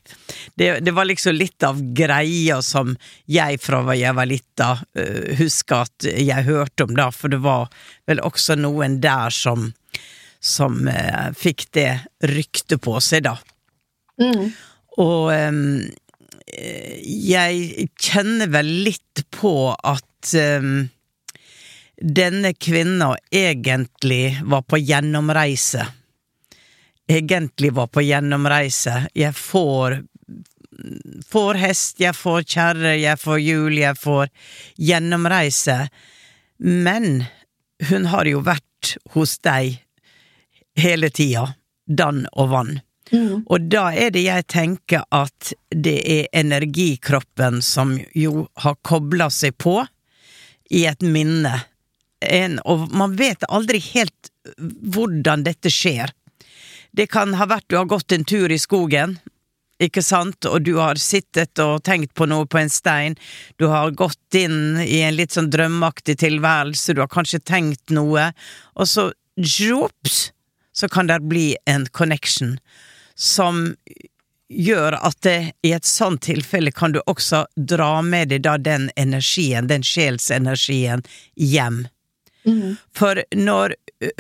Det, 0.55 0.79
det 0.79 0.93
var 0.95 1.09
liksom 1.09 1.35
litt 1.35 1.63
av 1.67 1.81
greia 1.93 2.61
som 2.63 2.95
jeg 3.27 3.59
fra 3.59 3.83
jeg 3.95 4.15
var 4.15 4.29
lita 4.29 4.69
eh, 4.95 5.35
husker 5.41 5.83
at 5.83 6.07
jeg 6.07 6.47
hørte 6.47 6.87
om, 6.87 6.95
da, 6.95 7.09
for 7.11 7.33
det 7.33 7.41
var 7.43 7.67
vel 8.07 8.23
også 8.23 8.55
noen 8.55 9.01
der 9.03 9.35
som, 9.35 9.73
som 10.39 10.87
eh, 10.87 11.35
fikk 11.35 11.67
det 11.75 11.91
ryktet 12.31 12.79
på 12.81 12.95
seg, 13.03 13.27
da. 13.27 13.35
Mm. 14.21 14.53
Og 15.03 15.33
eh, 15.35 15.51
jeg 16.47 17.87
kjenner 17.99 18.51
vel 18.51 18.69
litt 18.87 19.23
på 19.33 19.53
at 19.73 20.33
um, 20.35 20.87
denne 22.01 22.53
kvinna 22.53 23.13
egentlig 23.31 24.37
var 24.43 24.65
på 24.65 24.79
gjennomreise. 24.81 25.85
Egentlig 27.11 27.73
var 27.75 27.91
på 27.91 28.03
gjennomreise. 28.05 29.05
Jeg 29.13 29.35
får 29.37 30.01
får 31.27 31.59
hest, 31.61 31.99
jeg 32.01 32.15
får 32.15 32.43
kjerre, 32.47 32.95
jeg 32.97 33.19
får 33.19 33.39
hjul, 33.39 33.77
jeg 33.77 33.97
får 33.99 34.31
gjennomreise. 34.81 35.77
Men 36.57 37.25
hun 37.89 38.07
har 38.11 38.29
jo 38.29 38.41
vært 38.45 38.95
hos 39.13 39.37
deg 39.45 39.81
hele 40.79 41.09
tida, 41.13 41.51
dann 41.85 42.25
og 42.31 42.51
vann. 42.53 42.79
Mm. 43.11 43.43
Og 43.45 43.67
da 43.71 43.89
er 43.91 44.13
det 44.15 44.23
jeg 44.23 44.47
tenker 44.51 45.03
at 45.11 45.51
det 45.69 45.97
er 46.07 46.29
energikroppen 46.41 47.61
som 47.65 47.97
jo 48.15 48.47
har 48.63 48.77
kobla 48.87 49.29
seg 49.33 49.57
på 49.59 49.81
i 50.71 50.85
et 50.87 51.03
minne. 51.03 51.57
En, 52.21 52.59
og 52.63 52.87
man 52.95 53.17
vet 53.19 53.43
aldri 53.49 53.81
helt 53.91 54.31
hvordan 54.57 55.43
dette 55.43 55.71
skjer. 55.73 56.13
Det 56.91 57.07
kan 57.11 57.35
ha 57.39 57.47
vært 57.49 57.69
du 57.71 57.77
har 57.79 57.89
gått 57.89 58.11
en 58.15 58.25
tur 58.27 58.51
i 58.51 58.59
skogen, 58.59 59.17
ikke 59.81 60.03
sant, 60.05 60.45
og 60.45 60.61
du 60.61 60.75
har 60.77 60.99
sittet 61.01 61.57
og 61.63 61.81
tenkt 61.87 62.13
på 62.13 62.27
noe 62.29 62.45
på 62.45 62.59
en 62.59 62.69
stein, 62.69 63.15
du 63.57 63.65
har 63.71 63.95
gått 63.97 64.37
inn 64.37 64.77
i 64.83 64.99
en 65.01 65.15
litt 65.17 65.33
sånn 65.33 65.49
drømmeaktig 65.53 66.19
tilværelse, 66.21 66.93
du 66.93 67.01
har 67.01 67.09
kanskje 67.09 67.41
tenkt 67.41 67.93
noe, 67.95 68.29
og 68.75 68.89
så 68.91 69.09
jops, 69.35 70.29
så 70.75 70.87
kan 70.91 71.09
det 71.09 71.23
bli 71.25 71.55
en 71.65 71.87
connection 71.95 72.59
som 73.21 73.75
gjør 74.49 74.97
at 74.97 75.21
det, 75.21 75.53
i 75.61 75.71
et 75.71 75.85
sånt 75.85 76.23
tilfelle 76.25 76.71
kan 76.73 76.91
du 76.91 76.99
også 77.05 77.45
dra 77.55 78.01
med 78.01 78.31
deg 78.33 78.43
da 78.47 78.57
den 78.57 78.89
energien, 78.99 79.69
den 79.69 79.85
sjelsenergien, 79.85 81.03
hjem. 81.35 81.85
Mm. 82.45 82.79
For 82.97 83.21
når 83.37 83.75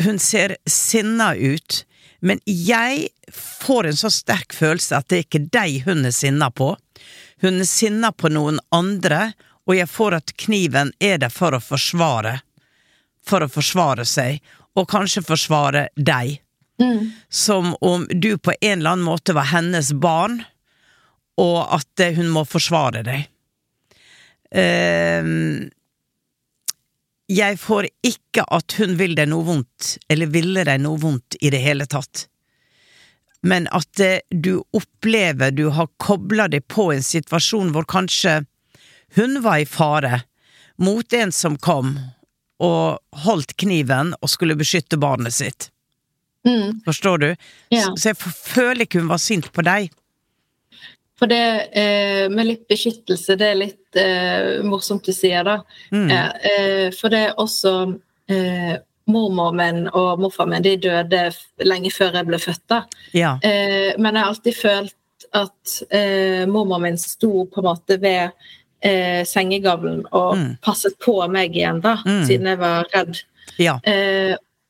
hun 0.05 0.19
ser 0.21 0.55
sinna 0.69 1.33
ut, 1.35 1.81
men 2.21 2.39
jeg 2.45 3.09
får 3.33 3.89
en 3.89 3.97
så 3.97 4.11
sterk 4.13 4.53
følelse 4.53 4.99
at 5.01 5.09
det 5.09 5.17
er 5.17 5.25
ikke 5.25 5.47
deg 5.57 5.81
hun 5.87 6.05
er 6.05 6.13
sinna 6.13 6.51
på. 6.53 6.75
Hun 7.41 7.59
er 7.63 7.69
sinna 7.69 8.13
på 8.13 8.29
noen 8.29 8.61
andre, 8.69 9.31
og 9.65 9.75
jeg 9.79 9.89
får 9.89 10.19
at 10.19 10.35
kniven 10.45 10.93
er 11.01 11.17
der 11.25 11.33
for 11.33 11.57
å 11.57 11.63
forsvare. 11.63 12.37
For 13.25 13.41
å 13.41 13.49
forsvare 13.49 14.05
seg, 14.05 14.37
og 14.77 14.87
kanskje 14.93 15.25
forsvare 15.25 15.87
deg. 15.97 16.37
Mm. 16.81 17.11
Som 17.29 17.75
om 17.81 18.07
du 18.09 18.33
på 18.37 18.53
en 18.59 18.79
eller 18.79 18.95
annen 18.95 19.05
måte 19.05 19.35
var 19.37 19.51
hennes 19.53 19.93
barn, 19.93 20.41
og 21.41 21.59
at 21.77 22.03
eh, 22.03 22.15
hun 22.17 22.31
må 22.33 22.43
forsvare 22.45 23.03
deg. 23.07 23.27
Ehm, 24.51 25.69
jeg 27.31 27.59
får 27.61 27.87
ikke 28.03 28.43
at 28.51 28.75
hun 28.81 28.97
vil 28.99 29.15
deg 29.15 29.29
noe 29.31 29.47
vondt, 29.47 29.95
eller 30.11 30.31
ville 30.33 30.65
deg 30.67 30.81
noe 30.83 30.99
vondt 30.99 31.37
i 31.39 31.51
det 31.53 31.61
hele 31.63 31.87
tatt. 31.89 32.27
Men 33.47 33.67
at 33.73 33.99
eh, 34.03 34.19
du 34.29 34.59
opplever 34.75 35.53
du 35.55 35.69
har 35.73 35.89
kobla 35.97 36.49
deg 36.51 36.67
på 36.69 36.91
en 36.93 37.05
situasjon 37.05 37.71
hvor 37.73 37.87
kanskje 37.89 38.41
hun 39.15 39.41
var 39.43 39.63
i 39.63 39.67
fare 39.67 40.21
mot 40.81 41.13
en 41.13 41.31
som 41.35 41.57
kom 41.57 41.95
og 42.61 43.23
holdt 43.25 43.55
kniven 43.57 44.13
og 44.21 44.29
skulle 44.29 44.57
beskytte 44.59 44.99
barnet 45.01 45.33
sitt. 45.33 45.70
Mm. 46.47 46.81
Forstår 46.85 47.17
du? 47.21 47.27
Ja. 47.69 47.83
Så, 47.95 48.09
jeg 48.09 48.17
føler 48.17 48.81
ikke 48.85 48.99
hun 49.03 49.09
var 49.11 49.17
sint 49.21 49.51
på 49.53 49.61
deg. 49.65 49.91
For 51.21 51.29
det 51.29 51.41
eh, 51.77 52.29
med 52.33 52.47
litt 52.47 52.63
beskyttelse, 52.71 53.35
det 53.37 53.49
er 53.51 53.59
litt 53.59 53.99
eh, 54.01 54.63
morsomt 54.65 55.05
du 55.05 55.11
sier, 55.13 55.43
da. 55.45 55.59
Mm. 55.93 56.07
Eh, 56.09 56.47
eh, 56.51 56.87
for 56.97 57.13
det 57.13 57.19
er 57.27 57.35
også 57.41 57.73
eh, 58.31 58.79
Mormor 59.11 59.51
min 59.57 59.87
og 59.97 60.19
morfar 60.21 60.47
min 60.47 60.63
de 60.63 60.75
døde 60.79 61.21
lenge 61.65 61.89
før 61.91 62.13
jeg 62.19 62.27
ble 62.29 62.37
født. 62.39 62.61
da. 62.69 62.83
Ja. 63.17 63.31
Eh, 63.43 63.93
men 63.97 64.15
jeg 64.15 64.23
har 64.23 64.29
alltid 64.31 64.55
følt 64.55 65.27
at 65.37 65.73
eh, 65.93 66.45
mormor 66.49 66.79
min 66.81 66.97
sto 67.01 67.45
på 67.49 67.59
en 67.61 67.67
måte 67.67 67.97
ved 68.01 68.31
eh, 68.81 69.21
sengegavlen 69.27 70.05
og 70.11 70.37
Mm. 70.37 70.57
passet 70.63 70.95
på 71.01 71.17
meg 71.29 71.53
igjen, 71.57 71.81
da, 71.81 71.97
Mm. 72.05 72.23
siden 72.29 72.47
jeg 72.47 72.57
var 72.61 72.87
redd. 72.93 73.19
Ja. 73.59 73.79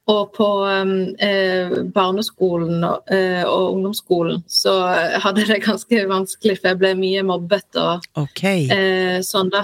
Og 0.09 0.31
på 0.33 0.45
um, 0.65 0.93
eh, 1.21 1.69
barneskolen 1.93 2.81
og, 2.83 3.03
eh, 3.13 3.43
og 3.45 3.75
ungdomsskolen 3.75 4.41
så 4.49 4.73
hadde 5.21 5.43
jeg 5.43 5.47
det 5.51 5.59
ganske 5.67 5.99
vanskelig, 6.09 6.55
for 6.59 6.71
jeg 6.71 6.79
ble 6.81 6.95
mye 6.97 7.21
mobbet 7.23 7.77
og 7.79 8.01
Ok. 8.17 8.43
eh, 8.73 9.19
sånn, 9.21 9.51
da. 9.53 9.61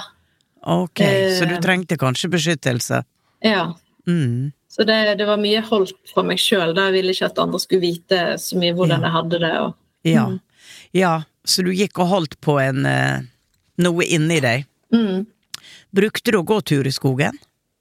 Ok, 0.67 1.01
så 1.39 1.47
du 1.49 1.55
eh, 1.55 1.61
trengte 1.63 1.97
kanskje 1.97 2.29
beskyttelse? 2.29 3.01
Ja. 3.43 3.73
Mm. 4.07 4.51
Så 4.69 4.85
det, 4.85 5.17
det 5.17 5.25
var 5.27 5.37
mye 5.41 5.61
holdt 5.65 5.95
for 6.13 6.23
meg 6.27 6.37
sjøl. 6.37 6.75
Jeg 6.77 6.93
ville 6.93 7.15
ikke 7.15 7.31
at 7.31 7.39
andre 7.41 7.59
skulle 7.59 7.81
vite 7.81 8.21
så 8.37 8.59
mye 8.61 8.75
hvordan 8.77 9.01
Ja. 9.01 9.07
jeg 9.07 9.15
hadde 9.17 9.39
det. 9.41 9.53
Og, 9.63 9.73
Ja. 10.05 10.25
Mm. 10.27 10.39
ja, 10.93 11.13
så 11.47 11.63
du 11.65 11.71
gikk 11.73 11.97
og 11.99 12.07
holdt 12.13 12.37
på 12.45 12.59
en 12.61 12.85
eh, 12.85 13.21
noe 13.79 14.05
inni 14.05 14.39
deg. 14.39 14.67
mm. 14.93 15.25
Brukte 15.97 16.31
du 16.31 16.37
å 16.37 16.45
gå 16.45 16.61
tur 16.61 16.85
i 16.85 16.91
skogen? 16.93 17.33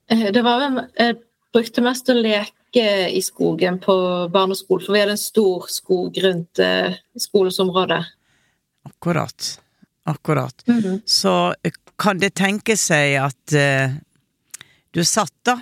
Eh, 0.08 0.30
Det 0.32 0.42
var 0.42 0.60
vel 0.62 1.16
brukte 1.56 1.84
mest 1.84 2.10
å 2.12 2.16
leke 2.18 2.86
i 3.08 3.22
skogen 3.24 3.78
på 3.80 3.94
barneskolen, 4.32 4.84
for 4.84 4.96
vi 4.96 5.02
hadde 5.02 5.16
en 5.16 5.20
stor 5.20 5.68
skog 5.72 6.18
rundt 6.24 6.60
eh, 6.60 6.98
skolesområdet. 7.16 8.02
Akkurat. 8.86 9.60
Akkurat. 10.06 10.66
Mhm. 10.66 11.00
Så 11.04 11.54
eh, 11.62 11.72
kan 11.96 12.20
det 12.20 12.34
tenke 12.36 12.76
seg 12.76 13.16
at 13.24 13.56
eh, 13.56 13.96
du 14.92 15.04
satt 15.04 15.34
da, 15.48 15.56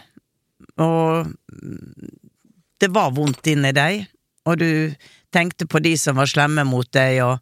og 0.83 1.31
mm, 1.31 2.11
det 2.83 2.91
var 2.93 3.15
vondt 3.15 3.47
inni 3.53 3.71
deg, 3.75 4.05
og 4.45 4.59
du 4.61 4.95
tenkte 5.35 5.67
på 5.71 5.81
de 5.83 5.95
som 5.99 6.19
var 6.19 6.31
slemme 6.31 6.67
mot 6.69 6.91
deg, 6.93 7.23
og, 7.25 7.39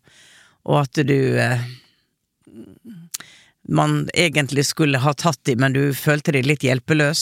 og 0.68 0.82
at 0.84 1.04
du 1.08 1.18
eh, 1.40 1.70
Man 3.72 4.08
egentlig 4.18 4.64
skulle 4.66 4.98
ha 4.98 5.12
tatt 5.14 5.38
dem, 5.46 5.60
men 5.62 5.72
du 5.72 5.94
følte 5.94 6.32
deg 6.34 6.48
litt 6.48 6.64
hjelpeløs. 6.66 7.20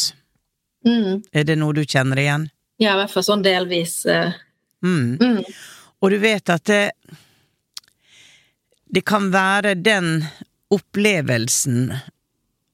Mm. 0.87 1.23
Er 1.33 1.45
det 1.45 1.59
noe 1.61 1.77
du 1.77 1.83
kjenner 1.85 2.21
igjen? 2.21 2.49
Ja, 2.81 2.95
i 2.95 3.03
hvert 3.03 3.13
fall 3.13 3.27
sånn 3.27 3.45
delvis. 3.45 4.01
Uh... 4.09 4.33
Mm. 4.85 5.19
Mm. 5.21 5.43
Og 6.01 6.15
du 6.15 6.17
vet 6.23 6.49
at 6.49 6.65
det 6.65 6.93
Det 8.89 9.03
kan 9.05 9.29
være 9.31 9.75
den 9.77 10.25
opplevelsen 10.73 11.93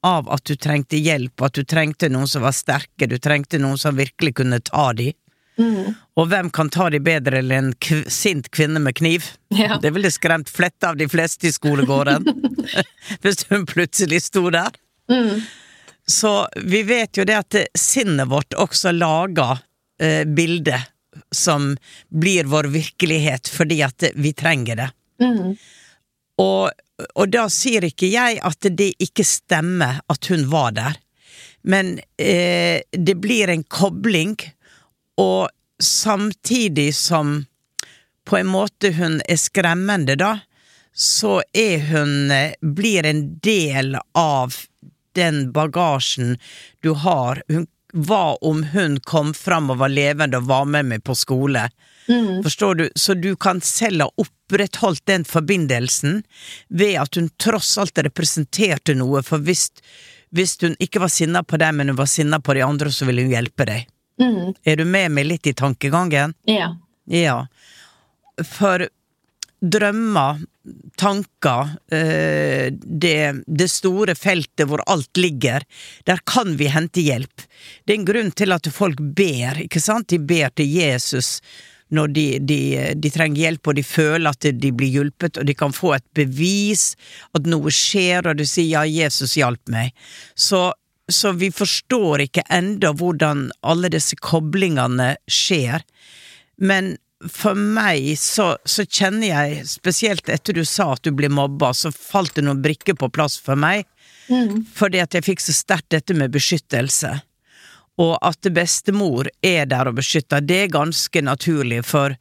av 0.07 0.29
at 0.31 0.45
du 0.47 0.55
trengte 0.57 0.97
hjelp, 0.97 1.43
at 1.43 1.59
du 1.59 1.65
trengte 1.65 2.09
noen 2.09 2.29
som 2.31 2.45
var 2.47 2.55
sterke, 2.57 3.09
du 3.11 3.19
trengte 3.19 3.59
noen 3.59 3.77
som 3.81 3.99
virkelig 3.99 4.37
kunne 4.39 4.61
ta 4.65 4.93
de. 4.97 5.11
Mm. 5.59 5.93
Og 6.17 6.29
hvem 6.31 6.51
kan 6.53 6.71
ta 6.73 6.89
de 6.93 7.01
bedre 7.01 7.41
enn 7.41 7.53
en 7.53 7.71
kv 7.81 8.05
sint 8.13 8.49
kvinne 8.53 8.81
med 8.81 8.97
kniv? 8.97 9.33
Ja. 9.53 9.81
Det 9.83 9.93
ville 9.97 10.13
skremt 10.13 10.53
fletta 10.53 10.93
av 10.93 11.01
de 11.01 11.09
fleste 11.09 11.49
i 11.49 11.53
skolegården. 11.53 12.29
Hvis 13.25 13.47
hun 13.51 13.67
plutselig 13.69 14.23
sto 14.29 14.47
der. 14.53 14.77
Mm. 15.13 15.41
Så 16.07 16.49
vi 16.63 16.83
vet 16.87 17.19
jo 17.19 17.25
det 17.27 17.39
at 17.39 17.57
sinnet 17.79 18.31
vårt 18.31 18.55
også 18.55 18.93
lager 18.95 19.59
eh, 20.03 20.23
bilder 20.25 20.87
som 21.35 21.73
blir 22.09 22.45
vår 22.45 22.69
virkelighet 22.71 23.49
fordi 23.49 23.81
at 23.83 24.05
vi 24.15 24.33
trenger 24.37 24.77
det. 24.77 24.91
Mm. 25.23 25.57
Og, 26.39 26.71
og 27.15 27.33
da 27.33 27.47
sier 27.53 27.89
ikke 27.89 28.11
jeg 28.13 28.39
at 28.45 28.69
det 28.79 28.93
ikke 29.03 29.25
stemmer 29.27 30.01
at 30.13 30.31
hun 30.31 30.47
var 30.53 30.77
der, 30.77 31.01
men 31.67 31.97
eh, 32.21 32.83
det 32.93 33.17
blir 33.19 33.51
en 33.51 33.65
kobling, 33.65 34.37
og 35.19 35.49
samtidig 35.83 36.93
som 36.95 37.41
på 38.27 38.37
en 38.39 38.51
måte 38.51 38.93
hun 38.95 39.19
er 39.27 39.41
skremmende, 39.41 40.15
da, 40.21 40.37
så 40.97 41.41
er 41.53 41.83
hun 41.91 42.31
eh, 42.33 42.55
Blir 42.61 43.05
en 43.05 43.39
del 43.45 43.99
av 44.17 44.55
den 45.17 45.49
bagasjen 45.57 46.37
du 46.85 46.93
har. 46.93 47.43
Hun, 47.49 47.67
hva 47.97 48.37
om 48.45 48.63
hun 48.75 49.01
kom 49.09 49.33
fram 49.35 49.73
og 49.73 49.81
var 49.83 49.93
levende 49.93 50.41
og 50.41 50.49
var 50.51 50.67
med 50.69 50.91
meg 50.93 51.05
på 51.07 51.17
skole? 51.17 51.69
Forstår 52.43 52.75
du? 52.75 52.91
Så 52.95 53.15
du 53.15 53.37
kan 53.37 53.61
selv 53.61 54.05
ha 54.05 54.11
opprettholdt 54.17 55.07
den 55.07 55.25
forbindelsen 55.25 56.23
ved 56.69 57.01
at 57.03 57.19
hun 57.19 57.31
tross 57.43 57.75
alt 57.79 57.99
representerte 57.99 58.95
noe, 58.95 59.23
for 59.27 59.43
hvis, 59.43 59.71
hvis 60.31 60.57
hun 60.63 60.77
ikke 60.79 61.03
var 61.03 61.11
sinna 61.13 61.43
på 61.43 61.59
deg, 61.61 61.75
men 61.75 61.91
hun 61.91 61.99
var 61.99 62.11
sinna 62.11 62.41
på 62.41 62.55
de 62.55 62.63
andre, 62.67 62.93
så 62.93 63.09
ville 63.09 63.27
hun 63.27 63.35
hjelpe 63.35 63.67
deg. 63.67 63.89
Mm. 64.23 64.55
Er 64.65 64.79
du 64.79 64.85
med 64.89 65.13
meg 65.13 65.27
litt 65.27 65.51
i 65.51 65.57
tankegangen? 65.57 66.37
Ja. 66.49 66.75
Ja. 67.11 67.41
For 68.45 68.87
drømmer, 69.61 70.43
tanker, 70.99 71.77
eh, 71.93 72.73
det, 72.73 73.43
det 73.47 73.69
store 73.71 74.17
feltet 74.19 74.67
hvor 74.69 74.83
alt 74.91 75.17
ligger, 75.17 75.65
der 76.05 76.21
kan 76.29 76.57
vi 76.61 76.69
hente 76.73 77.05
hjelp. 77.05 77.47
Det 77.85 77.95
er 77.95 78.01
en 78.01 78.09
grunn 78.09 78.35
til 78.37 78.53
at 78.57 78.69
folk 78.73 79.01
ber, 79.01 79.63
ikke 79.65 79.83
sant? 79.83 80.11
De 80.13 80.21
ber 80.21 80.53
til 80.57 80.69
Jesus 80.79 81.41
når 81.95 82.11
de, 82.11 82.25
de, 82.43 82.61
de 82.99 83.11
trenger 83.15 83.45
hjelp, 83.45 83.71
og 83.71 83.77
de 83.79 83.85
føler 83.87 84.33
at 84.33 84.49
de 84.59 84.73
blir 84.75 84.91
hjulpet, 84.91 85.39
og 85.39 85.47
de 85.47 85.55
kan 85.55 85.75
få 85.75 85.95
et 85.97 86.07
bevis 86.19 86.97
at 87.37 87.47
noe 87.47 87.71
skjer, 87.71 88.27
og 88.27 88.41
du 88.41 88.45
sier 88.45 88.83
'ja, 88.83 89.05
Jesus 89.05 89.37
hjalp 89.39 89.63
meg'. 89.71 89.95
Så, 90.35 90.73
så 91.09 91.33
vi 91.33 91.53
forstår 91.55 92.27
ikke 92.27 92.47
enda 92.51 92.91
hvordan 92.93 93.51
alle 93.63 93.89
disse 93.89 94.19
koblingene 94.19 95.15
skjer. 95.31 95.87
Men 96.59 96.97
for 97.33 97.55
meg 97.55 98.13
så, 98.19 98.57
så 98.65 98.85
kjenner 98.85 99.29
jeg, 99.29 99.67
spesielt 99.69 100.29
etter 100.33 100.57
du 100.57 100.65
sa 100.65 100.93
at 100.95 101.05
du 101.07 101.13
blir 101.17 101.33
mobba, 101.33 101.73
så 101.75 101.93
falt 101.93 102.37
det 102.37 102.47
noen 102.47 102.63
brikker 102.65 102.99
på 102.99 103.11
plass 103.13 103.39
for 103.41 103.59
meg. 103.59 103.87
Fordi 104.75 105.01
at 105.03 105.15
jeg 105.15 105.27
fikk 105.27 105.45
så 105.45 105.55
sterkt 105.55 105.91
dette 105.95 106.17
med 106.19 106.35
beskyttelse. 106.35 107.15
Og 108.03 108.19
at 108.21 108.49
bestemor 108.53 109.31
er 109.45 109.69
der 109.71 109.89
og 109.89 109.97
beskytter, 109.97 110.45
det 110.45 110.59
er 110.67 110.75
ganske 110.75 111.23
naturlig, 111.25 111.81
for 111.89 112.17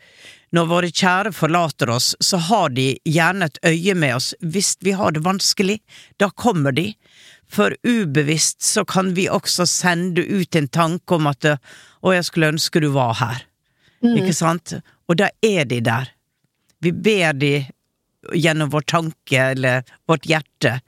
når 0.56 0.70
våre 0.70 0.92
kjære 0.94 1.34
forlater 1.36 1.90
oss, 1.92 2.14
så 2.24 2.40
har 2.48 2.72
de 2.78 2.94
gjerne 3.04 3.50
et 3.50 3.60
øye 3.68 3.96
med 3.98 4.16
oss 4.16 4.30
hvis 4.40 4.76
vi 4.86 4.94
har 4.96 5.12
det 5.12 5.26
vanskelig. 5.26 5.82
Da 6.22 6.30
kommer 6.32 6.72
de. 6.72 6.94
For 7.52 7.76
ubevisst 7.84 8.64
så 8.64 8.86
kan 8.88 9.12
vi 9.18 9.28
også 9.30 9.68
sende 9.68 10.24
ut 10.24 10.56
en 10.56 10.70
tanke 10.72 11.18
om 11.18 11.28
at 11.28 11.50
å, 11.52 12.14
jeg 12.14 12.24
skulle 12.30 12.54
ønske 12.56 12.80
du 12.80 12.88
var 12.96 13.20
her. 13.20 13.44
Ikke 14.04 14.34
sant? 14.36 14.76
Og 15.08 15.18
da 15.20 15.30
er 15.46 15.66
de 15.70 15.80
der. 15.86 16.12
Vi 16.84 16.92
ber 16.92 17.34
de 17.38 17.54
gjennom 18.34 18.72
vår 18.74 18.88
tanke 18.90 19.52
eller 19.54 19.86
vårt 20.10 20.26
hjerte 20.30 20.80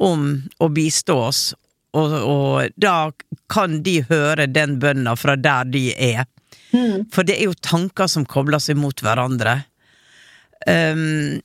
om 0.00 0.30
å 0.58 0.68
bistå 0.72 1.16
oss, 1.28 1.40
og, 1.98 2.12
og 2.14 2.76
da 2.80 3.10
kan 3.50 3.80
de 3.84 3.98
høre 4.08 4.46
den 4.48 4.78
bønna 4.80 5.16
fra 5.18 5.34
der 5.36 5.66
de 5.68 5.90
er. 5.92 6.24
For 7.10 7.26
det 7.26 7.36
er 7.36 7.50
jo 7.50 7.58
tanker 7.66 8.08
som 8.10 8.24
kobler 8.28 8.62
seg 8.62 8.78
mot 8.78 9.02
hverandre. 9.02 9.56
Um, 10.66 11.40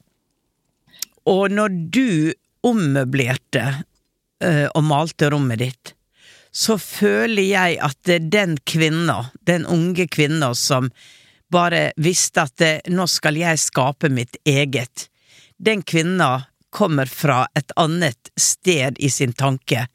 og 1.25 1.49
når 1.55 1.75
du 1.93 2.07
ommøblerte 2.65 3.65
uh, 3.65 4.67
og 4.69 4.83
malte 4.85 5.31
rommet 5.33 5.63
ditt, 5.63 5.94
så 6.55 6.77
føler 6.79 7.43
jeg 7.43 7.77
at 7.83 8.11
den 8.31 8.55
kvinna, 8.63 9.25
den 9.43 9.65
unge 9.67 10.07
kvinna 10.07 10.53
som 10.55 10.87
bare 11.51 11.89
visste 11.99 12.45
at 12.47 12.63
nå 12.87 13.05
skal 13.11 13.35
jeg 13.41 13.59
skape 13.59 14.07
mitt 14.09 14.37
eget. 14.47 15.09
Den 15.59 15.83
kvinna 15.83 16.45
kommer 16.71 17.11
fra 17.11 17.45
et 17.59 17.73
annet 17.79 18.31
sted 18.39 18.95
i 19.03 19.09
sin 19.11 19.33
tanke. 19.35 19.85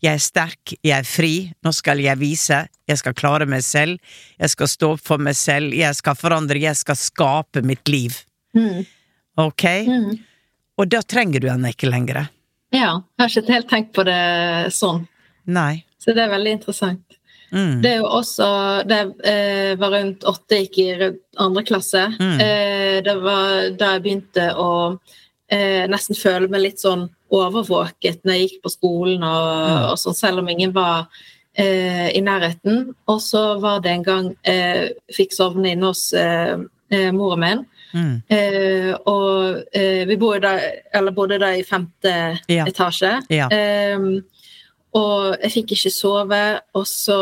Jeg 0.00 0.16
er 0.16 0.24
sterk, 0.24 0.72
jeg 0.82 0.96
er 0.96 1.06
fri, 1.06 1.34
nå 1.62 1.72
skal 1.76 2.00
jeg 2.02 2.18
vise, 2.18 2.58
jeg 2.88 2.98
skal 2.98 3.14
klare 3.14 3.46
meg 3.46 3.62
selv, 3.66 4.00
jeg 4.40 4.50
skal 4.50 4.70
stå 4.72 4.90
opp 4.96 5.04
for 5.04 5.22
meg 5.22 5.36
selv, 5.38 5.76
jeg 5.76 5.94
skal 5.98 6.16
forandre, 6.18 6.58
jeg 6.58 6.78
skal 6.80 6.98
skape 6.98 7.62
mitt 7.66 7.86
liv. 7.90 8.16
Ok? 9.38 9.66
Og 10.80 10.90
da 10.90 11.02
trenger 11.04 11.44
du 11.44 11.50
henne 11.52 11.70
ikke 11.70 11.90
lenger. 11.92 12.26
ja. 12.74 12.98
Jeg 12.98 13.22
har 13.22 13.30
ikke 13.30 13.54
helt 13.54 13.70
tenkt 13.70 13.94
på 13.94 14.06
det 14.08 14.72
sånn. 14.74 15.04
Nei. 15.46 15.84
Så 16.00 16.14
det 16.16 16.22
er 16.24 16.32
veldig 16.32 16.52
interessant. 16.58 17.16
Mm. 17.50 17.80
Det 17.82 17.90
er 17.90 17.96
jo 17.98 18.06
også 18.14 18.46
Det 18.86 18.98
eh, 19.26 19.72
var 19.80 19.90
rundt 19.90 20.22
åtte, 20.30 20.60
gikk 20.62 20.76
i 20.78 21.08
andre 21.42 21.64
klasse. 21.66 22.04
Mm. 22.20 22.36
Eh, 22.44 23.00
det 23.02 23.16
var 23.24 23.70
da 23.76 23.88
jeg 23.96 24.04
begynte 24.04 24.44
å 24.54 24.68
eh, 25.50 25.82
nesten 25.90 26.14
føle 26.14 26.46
meg 26.48 26.62
litt 26.62 26.78
sånn 26.82 27.08
overvåket 27.34 28.22
når 28.24 28.36
jeg 28.36 28.46
gikk 28.48 28.62
på 28.64 28.70
skolen, 28.76 29.24
og, 29.26 29.50
Mm. 29.66 29.90
og 29.90 29.98
sånn, 29.98 30.14
selv 30.18 30.38
om 30.44 30.48
ingen 30.48 30.72
var 30.72 31.08
eh, 31.58 32.08
i 32.16 32.20
nærheten. 32.22 32.94
Og 33.10 33.18
så 33.20 33.58
var 33.60 33.80
det 33.82 33.90
en 33.96 34.02
gang 34.06 34.28
jeg 34.46 34.92
fikk 35.14 35.34
sovne 35.34 35.72
inne 35.74 35.90
hos 35.90 36.12
eh, 36.14 36.54
eh, 36.90 37.10
moren 37.12 37.40
min. 37.42 37.64
Mm. 37.92 38.22
Eh, 38.30 38.92
og 39.10 39.64
eh, 39.74 40.04
vi 40.06 40.16
bodde 40.16 40.40
da, 40.46 40.52
eller 40.94 41.10
bodde 41.16 41.40
da 41.42 41.50
i 41.58 41.64
femte 41.66 42.14
Ja. 42.48 42.64
etasje. 42.70 43.16
Ja. 43.34 43.48
Ehm, 43.50 44.22
og 44.96 45.36
jeg 45.38 45.52
fikk 45.54 45.74
ikke 45.76 45.92
sove, 45.94 46.44
og 46.74 46.86
så 46.88 47.20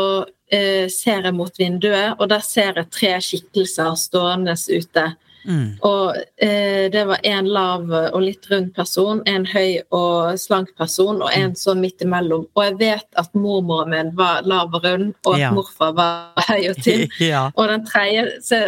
eh, 0.51 0.87
ser 0.89 1.25
jeg 1.27 1.35
mot 1.37 1.59
vinduet, 1.59 2.15
og 2.17 2.29
der 2.31 2.41
ser 2.45 2.77
jeg 2.79 2.89
tre 2.93 3.15
skikkelser 3.21 3.97
stående 3.99 4.55
ute. 4.69 5.05
Mm. 5.45 5.77
Og 5.87 6.17
eh, 6.43 6.89
det 6.91 7.03
var 7.07 7.21
en 7.23 7.47
lav 7.49 7.85
og 7.93 8.19
litt 8.21 8.49
rund 8.51 8.73
person, 8.75 9.21
en 9.29 9.45
høy 9.47 9.79
og 9.95 10.39
slank 10.41 10.73
person, 10.77 11.21
og 11.23 11.31
en 11.33 11.55
sånn 11.57 11.81
midt 11.83 12.03
imellom. 12.05 12.47
Og 12.57 12.65
jeg 12.65 12.77
vet 12.81 13.21
at 13.21 13.37
mormoren 13.37 13.93
min 13.93 14.11
var 14.17 14.47
lav 14.49 14.73
og 14.73 14.85
rund, 14.85 15.13
og 15.25 15.37
at 15.37 15.45
Ja. 15.45 15.51
morfar 15.55 15.93
var 15.97 16.43
høy 16.49 16.71
og 16.73 16.81
tynn. 16.83 17.07
ja. 17.31 17.47
Og 17.55 17.69
den 17.71 17.85
tredje 17.87 18.25
så, 18.45 18.63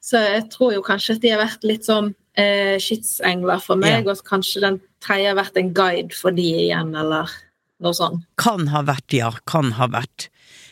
så 0.00 0.22
jeg 0.24 0.46
tror 0.54 0.78
jo 0.78 0.86
kanskje 0.86 1.18
at 1.18 1.26
de 1.26 1.34
har 1.34 1.42
vært 1.44 1.66
litt 1.66 1.90
sånn 1.90 2.14
eh, 2.38 2.78
skytsengler 2.82 3.60
for 3.62 3.76
meg, 3.76 4.08
og 4.08 4.22
kanskje 4.26 4.64
den 4.64 4.80
tredje 5.04 5.34
har 5.34 5.38
vært 5.38 5.60
en 5.60 5.74
guide 5.74 6.16
for 6.16 6.34
de 6.34 6.48
igjen, 6.68 6.94
eller 6.96 7.30
noe 7.84 7.94
sånt. 7.96 8.24
Kan 8.40 8.68
ha 8.72 8.82
vært, 8.86 9.12
ja. 9.14 9.30
Kan 9.50 9.72
ha 9.78 9.88
vært. 9.92 10.28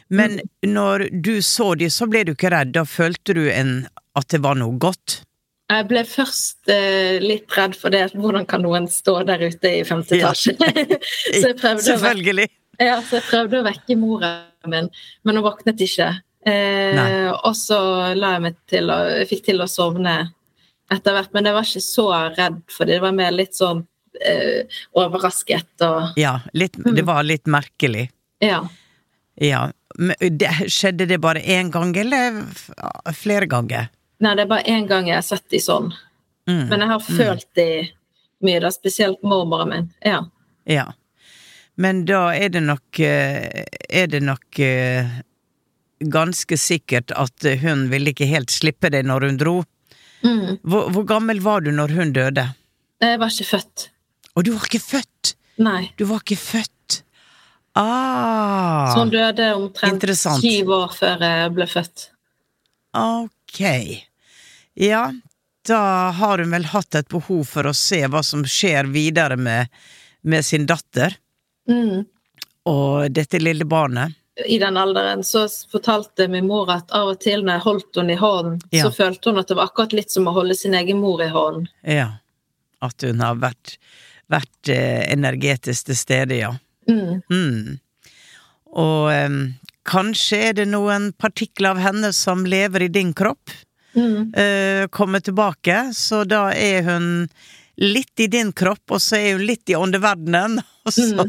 Men 0.09 0.39
når 0.63 1.09
du 1.11 1.41
så 1.43 1.75
de, 1.79 1.89
så 1.91 2.07
ble 2.11 2.25
du 2.27 2.35
ikke 2.35 2.53
redd. 2.55 2.75
Da 2.77 2.85
følte 2.87 3.35
du 3.37 3.47
en, 3.51 3.79
at 4.19 4.29
det 4.33 4.43
var 4.45 4.59
noe 4.59 4.79
godt. 4.83 5.21
Jeg 5.67 5.89
ble 5.91 6.05
først 6.07 6.71
eh, 6.71 7.17
litt 7.23 7.51
redd 7.59 7.75
for 7.79 7.95
det. 7.95 8.05
Hvordan 8.15 8.47
kan 8.47 8.63
noen 8.63 8.87
stå 8.91 9.19
der 9.27 9.49
ute 9.49 9.73
i 9.81 9.83
femte 9.87 10.19
Ja. 10.19 10.31
så, 10.37 10.53
prøvde 11.59 11.81
å 11.81 11.87
Selvfølgelig. 11.89 12.47
ja, 12.79 13.01
så 13.03 13.19
jeg 13.19 13.27
prøvde 13.27 13.61
å 13.61 13.67
vekke 13.67 13.99
mora 13.99 14.31
min, 14.71 14.89
men 15.27 15.39
hun 15.39 15.47
våknet 15.47 15.83
ikke. 15.83 16.13
Eh, 16.47 17.33
og 17.35 17.55
så 17.59 17.81
la 18.15 18.37
jeg 18.37 18.45
meg 18.45 18.59
til 18.71 18.95
å, 18.95 19.01
jeg 19.23 19.31
fikk 19.33 19.49
til 19.49 19.65
å 19.65 19.71
sovne 19.71 20.15
etter 20.95 21.17
hvert, 21.17 21.33
men 21.35 21.49
jeg 21.49 21.57
var 21.57 21.67
ikke 21.67 21.83
så 21.83 22.07
redd, 22.37 22.61
for 22.71 22.87
det 22.87 23.01
var 23.03 23.15
mer 23.17 23.35
litt 23.35 23.59
sånn 23.59 23.83
overrasket 24.97 25.85
og 25.87 26.19
Ja, 26.21 26.39
litt, 26.53 26.77
det 26.77 27.05
var 27.07 27.27
litt 27.27 27.47
merkelig. 27.51 28.09
Ja. 28.43 28.65
Ja. 29.41 29.67
Det, 30.21 30.51
skjedde 30.73 31.07
det 31.09 31.19
bare 31.19 31.41
én 31.41 31.71
gang, 31.73 31.97
eller 31.97 32.43
flere 33.17 33.49
ganger? 33.49 33.89
Nei, 34.21 34.35
det 34.37 34.47
er 34.47 34.51
bare 34.51 34.73
én 34.73 34.89
gang 34.89 35.09
jeg 35.09 35.19
har 35.19 35.25
sett 35.27 35.47
de 35.53 35.61
sånn. 35.61 35.91
Mm. 36.49 36.65
Men 36.71 36.83
jeg 36.83 36.91
har 36.93 37.05
følt 37.05 37.49
de 37.59 37.69
mye, 38.45 38.61
da, 38.63 38.71
spesielt 38.73 39.23
mormoren 39.25 39.73
min. 39.73 39.89
Ja. 40.05 40.23
Ja. 40.69 40.91
Men 41.77 42.05
da 42.09 42.31
er 42.33 42.49
det 42.55 42.63
nok 42.65 43.01
eh, 43.05 43.65
Er 43.69 44.07
det 44.09 44.23
nok 44.25 44.61
eh, 44.65 45.19
ganske 46.01 46.57
sikkert 46.57 47.13
at 47.13 47.45
hun 47.61 47.87
ville 47.93 48.13
ikke 48.13 48.29
helt 48.29 48.53
slippe 48.53 48.91
deg 48.93 49.07
når 49.09 49.29
hun 49.29 49.41
dro. 49.41 49.57
Mm. 50.25 50.59
Hvor, 50.65 50.89
hvor 50.93 51.05
gammel 51.09 51.41
var 51.45 51.65
du 51.65 51.71
når 51.73 51.93
hun 51.97 52.13
døde? 52.17 52.49
Jeg 53.01 53.21
var 53.21 53.33
ikke 53.33 53.49
født. 53.49 53.87
Og 54.37 54.45
du 54.45 54.53
var 54.53 54.67
ikke 54.69 54.83
født! 54.85 55.35
Nei. 55.65 55.91
Du 55.97 56.05
var 56.11 56.21
ikke 56.21 56.37
født! 56.39 57.03
Ah, 57.77 58.93
Så 58.93 58.99
hun 59.03 59.11
døde 59.13 59.51
omtrent 59.55 60.05
syv 60.41 60.71
år 60.73 60.93
før 60.97 61.21
jeg 61.25 61.51
ble 61.57 61.67
født. 61.69 62.07
ok. 62.97 63.61
Ja, 64.77 65.03
da 65.69 65.81
har 66.17 66.39
hun 66.39 66.51
vel 66.53 66.65
hatt 66.73 66.95
et 66.95 67.09
behov 67.13 67.45
for 67.49 67.69
å 67.69 67.75
se 67.77 68.03
hva 68.09 68.23
som 68.25 68.45
skjer 68.49 68.89
videre 68.93 69.37
med, 69.37 69.69
med 70.23 70.45
sin 70.45 70.67
datter 70.67 71.17
Mm. 71.69 72.05
og 72.65 73.11
dette 73.11 73.41
lille 73.43 73.65
barnet. 73.67 74.13
I 74.47 74.59
den 74.63 74.77
alderen 74.77 75.25
så 75.27 75.49
fortalte 75.73 76.29
min 76.31 76.47
mor 76.47 76.71
at 76.71 76.93
av 76.95 77.09
og 77.09 77.21
til 77.21 77.43
når 77.43 77.57
jeg 77.57 77.65
holdt 77.65 77.97
henne 77.99 78.13
i 78.13 78.21
hånden, 78.21 78.61
Ja. 78.71 78.85
så 78.85 78.93
følte 78.95 79.31
hun 79.33 79.39
at 79.41 79.49
det 79.49 79.57
var 79.57 79.67
akkurat 79.67 79.93
litt 79.93 80.11
som 80.13 80.29
å 80.29 80.33
holde 80.37 80.55
sin 80.55 80.75
egen 80.75 81.01
mor 81.01 81.21
i 81.25 81.29
hånden. 81.29 81.67
Ja. 81.83 82.19
At 82.81 83.03
hun 83.03 83.19
har 83.21 83.35
vært, 83.35 83.79
vært 84.33 84.71
eh, 84.73 85.05
energetisk 85.13 85.91
til 85.91 85.99
stede, 85.99 86.39
ja. 86.41 86.53
Mm. 86.91 87.21
Mm. 87.31 87.79
Og 88.77 89.11
um, 89.11 89.39
kanskje 89.89 90.41
er 90.51 90.57
det 90.59 90.67
noen 90.71 91.13
partikler 91.19 91.75
av 91.75 91.83
henne 91.83 92.13
som 92.15 92.45
lever 92.47 92.89
i 92.89 92.93
din 93.01 93.15
kropp, 93.17 93.55
Mm. 93.97 94.35
uh, 94.37 94.87
kommer 94.93 95.23
tilbake, 95.25 95.95
så 95.97 96.19
da 96.29 96.51
er 96.53 96.83
hun 96.85 97.07
litt 97.81 98.21
i 98.21 98.27
din 98.29 98.51
kropp, 98.53 98.93
og 98.93 99.01
så 99.01 99.17
er 99.17 99.39
hun 99.39 99.47
litt 99.49 99.73
i 99.73 99.77
åndeverdenen, 99.79 100.59
og 100.85 100.93
så, 100.93 101.25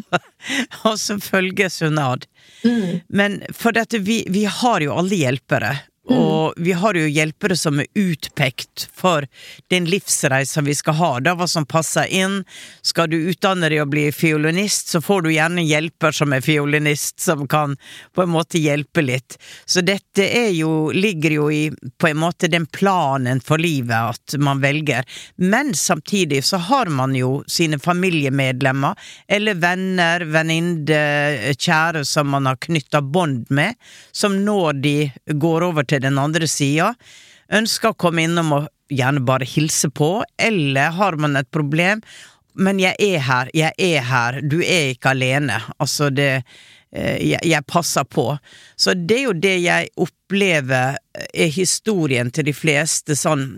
og 0.83 0.97
så 0.99 1.15
følges 1.23 1.79
hun 1.85 1.95
ad. 2.03 2.25
Mm. 2.67 2.99
Men 3.07 3.37
for 3.55 3.71
dette, 3.71 4.01
vi, 4.03 4.25
vi 4.27 4.43
har 4.51 4.83
jo 4.83 4.97
alle 4.99 5.15
hjelpere. 5.15 5.77
Og 6.07 6.53
vi 6.57 6.71
har 6.71 6.95
jo 6.95 7.07
hjelpere 7.07 7.55
som 7.59 7.81
er 7.81 7.87
utpekt 7.99 8.85
for 8.95 9.25
den 9.71 9.87
livsreisen 9.91 10.63
vi 10.67 10.75
skal 10.77 10.95
ha, 10.95 11.09
da 11.19 11.33
hva 11.35 11.47
som 11.51 11.65
passer 11.67 12.07
inn. 12.07 12.39
Skal 12.85 13.09
du 13.11 13.17
utdanne 13.31 13.67
deg 13.67 13.81
og 13.83 13.91
bli 13.91 14.05
fiolinist, 14.15 14.93
så 14.93 15.01
får 15.03 15.25
du 15.25 15.31
gjerne 15.33 15.65
hjelper 15.67 16.15
som 16.15 16.35
er 16.35 16.45
fiolinist, 16.45 17.19
som 17.23 17.43
kan 17.51 17.75
på 18.15 18.23
en 18.23 18.31
måte 18.31 18.61
hjelpe 18.61 19.03
litt. 19.03 19.35
Så 19.65 19.83
dette 19.83 20.23
er 20.23 20.53
jo, 20.55 20.93
ligger 20.95 21.35
jo 21.35 21.49
i 21.51 21.63
på 21.99 22.11
en 22.11 22.21
måte 22.23 22.47
den 22.51 22.69
planen 22.71 23.43
for 23.43 23.59
livet 23.59 24.15
at 24.15 24.37
man 24.39 24.63
velger. 24.63 25.03
Men 25.35 25.73
samtidig 25.75 26.43
så 26.47 26.61
har 26.69 26.87
man 26.87 27.15
jo 27.19 27.41
sine 27.51 27.81
familiemedlemmer, 27.83 28.95
eller 29.27 29.59
venner, 29.59 30.23
venninne, 30.23 31.03
kjære 31.57 32.05
som 32.07 32.31
man 32.31 32.47
har 32.47 32.59
knytta 32.63 33.01
bånd 33.03 33.51
med, 33.51 33.75
som 34.15 34.39
når 34.45 34.81
de 34.83 34.95
går 35.35 35.67
over 35.67 35.83
til 35.83 35.96
den 36.03 36.19
andre 36.21 36.47
sida, 36.49 36.93
ønsker 37.53 37.93
å 37.93 37.99
komme 37.99 38.25
innom 38.27 38.53
og 38.55 38.67
gjerne 38.91 39.23
bare 39.27 39.47
hilse 39.47 39.89
på, 39.89 40.23
eller 40.37 40.95
har 40.95 41.17
man 41.19 41.35
et 41.39 41.49
problem, 41.51 42.01
men 42.57 42.79
jeg 42.81 42.95
er 43.03 43.21
her, 43.21 43.51
jeg 43.53 43.73
er 43.77 44.01
her, 44.07 44.41
du 44.41 44.57
er 44.63 44.93
ikke 44.95 45.13
alene. 45.13 45.59
Altså, 45.77 46.09
det 46.09 46.31
eh, 46.89 47.19
jeg, 47.21 47.41
jeg 47.45 47.65
passer 47.69 48.07
på. 48.09 48.31
Så 48.75 48.95
det 48.97 49.19
er 49.19 49.25
jo 49.27 49.35
det 49.37 49.55
jeg 49.61 49.91
opplever 50.01 50.97
er 51.13 51.53
historien 51.53 52.31
til 52.33 52.49
de 52.49 52.55
fleste 52.57 53.17
sånn 53.17 53.49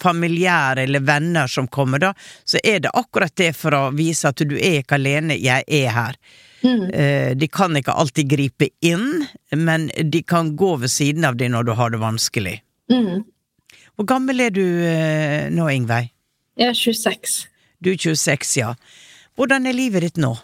familiære 0.00 0.86
eller 0.86 1.04
venner 1.04 1.46
som 1.46 1.68
kommer, 1.68 2.00
da, 2.00 2.14
så 2.44 2.58
er 2.64 2.80
det 2.80 2.94
akkurat 2.96 3.36
det 3.36 3.52
for 3.56 3.76
å 3.76 3.82
vise 3.92 4.30
at 4.30 4.40
du 4.40 4.56
er 4.56 4.80
ikke 4.80 4.96
alene, 4.96 5.36
jeg 5.36 5.66
er 5.66 5.92
her. 5.94 6.16
Eh, 6.64 7.32
De 7.38 7.48
kan 7.48 7.72
ikke 7.78 7.94
alltid 7.96 8.28
gripe 8.28 8.68
inn, 8.84 9.24
men 9.56 9.88
de 10.10 10.22
kan 10.22 10.54
gå 10.56 10.74
ved 10.82 10.90
siden 10.92 11.24
av 11.24 11.36
deg 11.40 11.50
når 11.54 11.64
du 11.70 11.72
har 11.78 11.90
det 11.94 12.00
vanskelig. 12.02 12.58
Mm. 12.92 13.22
Hvor 13.96 14.06
gammel 14.08 14.40
er 14.40 14.50
du 14.54 14.62
eh, 14.64 15.48
nå, 15.52 15.68
Ingveig? 15.72 16.10
Jeg 16.60 16.68
er 16.74 16.76
26. 16.76 17.38
Du 17.80 17.90
er 17.94 17.96
26, 17.96 18.56
ja. 18.60 18.74
Hvordan 19.38 19.66
er 19.70 19.72
livet 19.76 20.04
ditt 20.04 20.18
nå? 20.20 20.34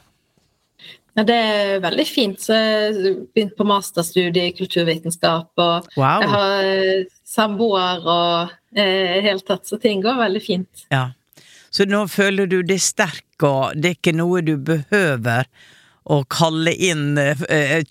Ja, 1.16 1.24
det 1.24 1.34
er 1.36 1.78
veldig 1.80 2.04
fint. 2.08 2.40
Så 2.44 2.56
jeg 2.56 3.12
begynte 3.34 3.56
på 3.56 3.64
masterstudie 3.68 4.50
i 4.50 4.54
kulturvitenskap, 4.56 5.50
og 5.56 5.86
Wow. 5.96 6.20
jeg 6.24 6.32
har 6.32 6.64
eh, 6.70 7.04
samboer 7.28 8.04
og 8.08 8.56
eh, 8.76 9.20
hele 9.24 9.40
tatt, 9.44 9.64
så 9.68 9.78
ting 9.80 10.02
går 10.04 10.18
veldig 10.20 10.42
fint. 10.44 10.86
Ja. 10.92 11.06
Så 11.72 11.84
nå 11.88 12.04
føler 12.08 12.48
du 12.48 12.62
deg 12.64 12.80
sterk, 12.80 13.24
og 13.44 13.72
det 13.76 13.90
er 13.90 13.96
ikke 13.98 14.16
noe 14.16 14.40
du 14.44 14.54
behøver 14.56 15.48
å 16.06 16.20
kalle 16.30 16.72
inn 16.72 17.16
eh, 17.18 17.82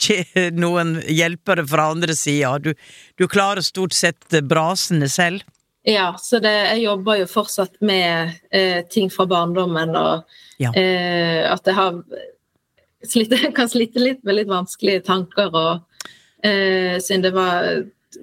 noen 0.63 0.97
hjelpere 1.11 1.65
fra 1.67 1.89
andre 1.91 2.15
sida. 2.15 2.53
Du, 2.63 2.71
du 3.19 3.27
klarer 3.27 3.61
stort 3.65 3.93
sett 3.95 4.37
brasene 4.47 5.09
selv. 5.11 5.43
Ja, 5.85 6.15
så 6.17 6.39
det, 6.41 6.53
jeg 6.71 6.85
jobber 6.87 7.19
jo 7.19 7.27
fortsatt 7.29 7.75
med 7.85 8.31
eh, 8.49 8.79
ting 8.89 9.11
fra 9.13 9.27
barndommen, 9.29 9.91
og 9.99 10.23
Ja. 10.57 10.71
eh, 10.73 11.43
at 11.51 11.67
jeg 11.67 11.75
har 11.75 11.99
slitt, 13.05 13.35
kan 13.57 13.69
slite 13.69 13.99
litt 14.01 14.23
med 14.25 14.39
litt 14.39 14.49
vanskelige 14.49 15.03
tanker, 15.05 15.51
og 15.53 16.07
eh, 16.41 16.95
siden 17.03 17.21
det 17.27 17.33
var 17.35 17.67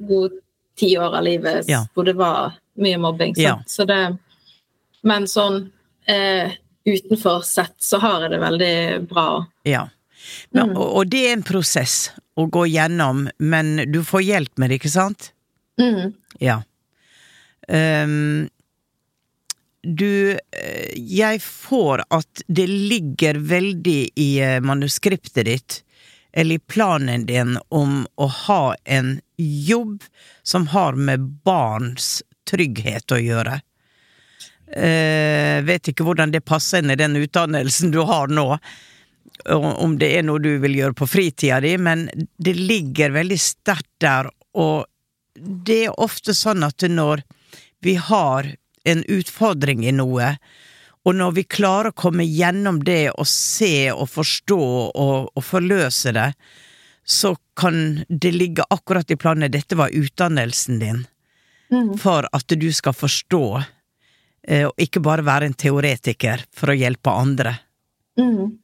gode 0.09 0.41
ti 0.81 0.95
år 0.99 1.19
av 1.21 1.23
livet 1.29 1.69
Ja. 1.71 1.85
hvor 1.95 2.09
det 2.09 2.17
var 2.19 2.57
mye 2.81 2.99
mobbing. 2.99 3.37
Sant? 3.37 3.45
Ja. 3.45 3.55
Så 3.69 3.85
det, 3.87 4.01
men 5.07 5.29
sånn 5.31 5.67
eh, 6.09 6.57
utenfor 6.85 7.45
sett 7.47 7.77
så 7.83 8.01
har 8.03 8.25
jeg 8.25 8.35
det 8.35 8.41
veldig 8.43 8.77
bra. 9.11 9.27
Ja. 9.69 9.87
Men, 10.51 10.77
og, 10.77 10.87
og 10.87 11.13
det 11.13 11.23
er 11.27 11.37
en 11.37 11.47
prosess 11.47 12.13
å 12.39 12.47
gå 12.47 12.67
gjennom, 12.71 13.27
men 13.43 13.75
du 13.93 14.03
får 14.07 14.27
hjelp 14.27 14.61
med 14.61 14.71
det, 14.71 14.81
ikke 14.81 14.93
sant? 14.93 15.33
Mm. 15.81 16.13
Ja. 16.43 16.61
Um, 17.69 18.49
du 19.83 20.31
eh, 20.31 20.93
Jeg 20.95 21.41
får 21.43 22.05
at 22.11 22.43
det 22.47 22.67
ligger 22.71 23.39
veldig 23.39 24.01
i 24.15 24.29
eh, 24.43 24.61
manuskriptet 24.63 25.47
ditt, 25.47 25.81
eller 26.33 26.57
i 26.57 26.59
planen 26.71 27.27
din, 27.27 27.59
om 27.69 28.05
å 28.15 28.27
ha 28.47 28.75
en 28.85 29.17
jobb 29.37 30.05
som 30.43 30.69
har 30.73 30.95
med 30.95 31.27
barns 31.45 32.23
trygghet 32.49 33.13
å 33.13 33.21
gjøre. 33.21 33.59
Eh, 34.73 35.61
vet 35.65 35.91
ikke 35.91 36.07
hvordan 36.07 36.33
det 36.33 36.45
passer 36.49 36.81
inn 36.81 36.95
i 36.95 36.97
den 36.97 37.19
utdannelsen 37.21 37.93
du 37.93 38.01
har 38.09 38.33
nå, 38.33 38.47
om 39.53 39.99
det 39.99 40.09
er 40.17 40.25
noe 40.25 40.41
du 40.41 40.55
vil 40.63 40.79
gjøre 40.79 40.97
på 40.97 41.09
fritida 41.11 41.59
di, 41.61 41.75
men 41.77 42.07
det 42.39 42.55
ligger 42.57 43.13
veldig 43.13 43.39
sterkt 43.41 43.91
der, 44.01 44.31
og 44.57 44.87
det 45.37 45.87
er 45.87 46.01
ofte 46.01 46.35
sånn 46.37 46.65
at 46.65 46.85
når 46.89 47.25
vi 47.83 47.97
har 48.01 48.49
en 48.89 49.05
utfordring 49.11 49.85
i 49.87 49.95
noe, 49.95 50.35
og 51.03 51.17
når 51.19 51.35
vi 51.35 51.45
klarer 51.51 51.91
å 51.91 51.99
komme 51.99 52.25
gjennom 52.25 52.81
det 52.87 53.11
og 53.11 53.27
se 53.29 53.91
og 53.91 54.07
forstå 54.13 54.61
og, 54.63 55.33
og 55.35 55.45
forløse 55.45 56.15
det, 56.15 56.31
så 57.05 57.35
kan 57.59 58.05
det 58.09 58.31
ligge 58.37 58.65
akkurat 58.71 59.11
i 59.11 59.19
planen 59.19 59.51
dette 59.51 59.77
var 59.79 59.93
utdannelsen 59.93 60.79
din, 60.79 61.05
for 61.99 62.29
at 62.31 62.55
du 62.55 62.69
skal 62.73 62.95
forstå, 62.95 63.45
og 64.43 64.81
ikke 64.83 64.99
bare 64.99 65.23
være 65.23 65.47
en 65.47 65.55
teoretiker 65.55 66.41
for 66.51 66.73
å 66.73 66.75
hjelpe 66.75 67.13
andre. 67.15 67.53
Mm. 68.19 68.57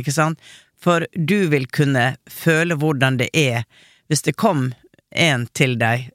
Ikke 0.00 0.10
sant? 0.10 0.40
For 0.82 1.06
du 1.14 1.46
vil 1.52 1.68
kunne 1.70 2.16
føle 2.26 2.74
hvordan 2.80 3.20
det 3.20 3.28
er 3.36 3.62
hvis 4.10 4.24
det 4.26 4.34
kom 4.42 4.72
en 5.14 5.46
til 5.54 5.76
deg 5.78 6.08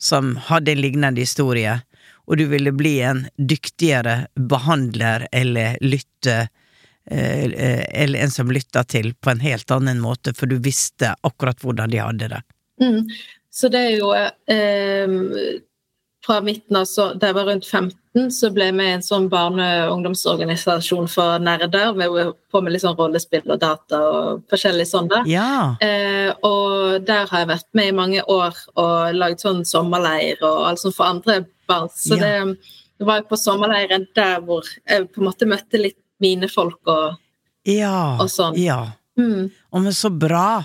som 0.00 0.36
hadde 0.48 0.72
en 0.72 0.80
lignende 0.80 1.20
historie, 1.20 1.80
og 2.26 2.38
du 2.38 2.46
ville 2.50 2.72
bli 2.72 2.94
en 3.04 3.26
dyktigere 3.36 4.26
behandler 4.34 5.26
eller 5.32 5.76
lytte 5.82 6.36
eh, 7.10 7.44
eh, 7.44 7.84
Eller 8.02 8.22
en 8.24 8.30
som 8.30 8.50
lytta 8.50 8.84
til 8.84 9.12
på 9.14 9.30
en 9.30 9.42
helt 9.42 9.70
annen 9.70 10.00
måte, 10.00 10.34
for 10.34 10.46
du 10.46 10.56
visste 10.62 11.14
akkurat 11.20 11.60
hvordan 11.60 11.90
de 11.90 12.00
hadde 12.00 12.28
det. 12.32 12.42
Mm. 12.80 13.10
Så 13.50 13.68
det 13.68 13.80
er 13.90 13.96
jo 13.98 14.12
eh, 14.16 15.16
Fra 16.24 16.40
midten 16.40 16.78
av 16.78 16.86
så, 16.88 17.12
da 17.14 17.30
jeg 17.30 17.36
var 17.36 17.50
rundt 17.50 17.66
15, 17.66 17.98
så 18.12 18.50
ble 18.52 18.66
jeg 18.68 18.74
med 18.76 18.86
i 18.90 18.94
en 18.98 19.00
sånn 19.04 19.28
barne- 19.32 19.86
og 19.88 19.94
ungdomsorganisasjon 19.96 21.08
for 21.08 21.38
nerder. 21.40 21.94
Vi 21.96 22.08
var 22.12 22.32
på 22.52 22.60
med 22.62 22.72
litt 22.74 22.82
sånn 22.82 22.96
rollespill 22.98 23.46
og 23.50 23.60
data 23.62 24.00
og 24.04 24.42
forskjellig 24.52 24.84
sånn 24.86 25.08
der. 25.08 25.24
Ja. 25.30 25.76
Eh, 25.80 26.32
og 26.44 27.06
der 27.06 27.26
har 27.30 27.38
jeg 27.40 27.48
vært 27.48 27.68
med 27.72 27.88
i 27.88 27.96
mange 27.96 28.22
år 28.28 28.52
og 28.76 29.14
laget 29.16 29.40
sånn 29.40 29.64
sommerleir 29.64 30.36
og 30.42 30.66
alt 30.68 30.78
sånt 30.82 30.94
for 30.94 31.06
andre 31.08 31.46
barn. 31.68 31.88
Så 31.96 32.18
Ja. 32.18 32.44
det, 32.44 32.58
det 32.98 33.06
var 33.06 33.22
jo 33.22 33.28
på 33.32 33.38
sommerleiren 33.40 34.06
der 34.14 34.40
hvor 34.40 34.62
jeg 34.88 35.08
på 35.12 35.22
en 35.22 35.28
måte 35.30 35.48
møtte 35.48 35.80
litt 35.80 35.96
mine 36.20 36.48
folk 36.48 36.78
og 36.86 37.16
Ja. 37.64 38.18
Og 38.20 38.28
sånn. 38.28 38.56
Ja. 38.58 38.92
mm, 39.16 39.50
Og 39.72 39.82
men 39.82 39.92
så 39.92 40.10
bra! 40.10 40.64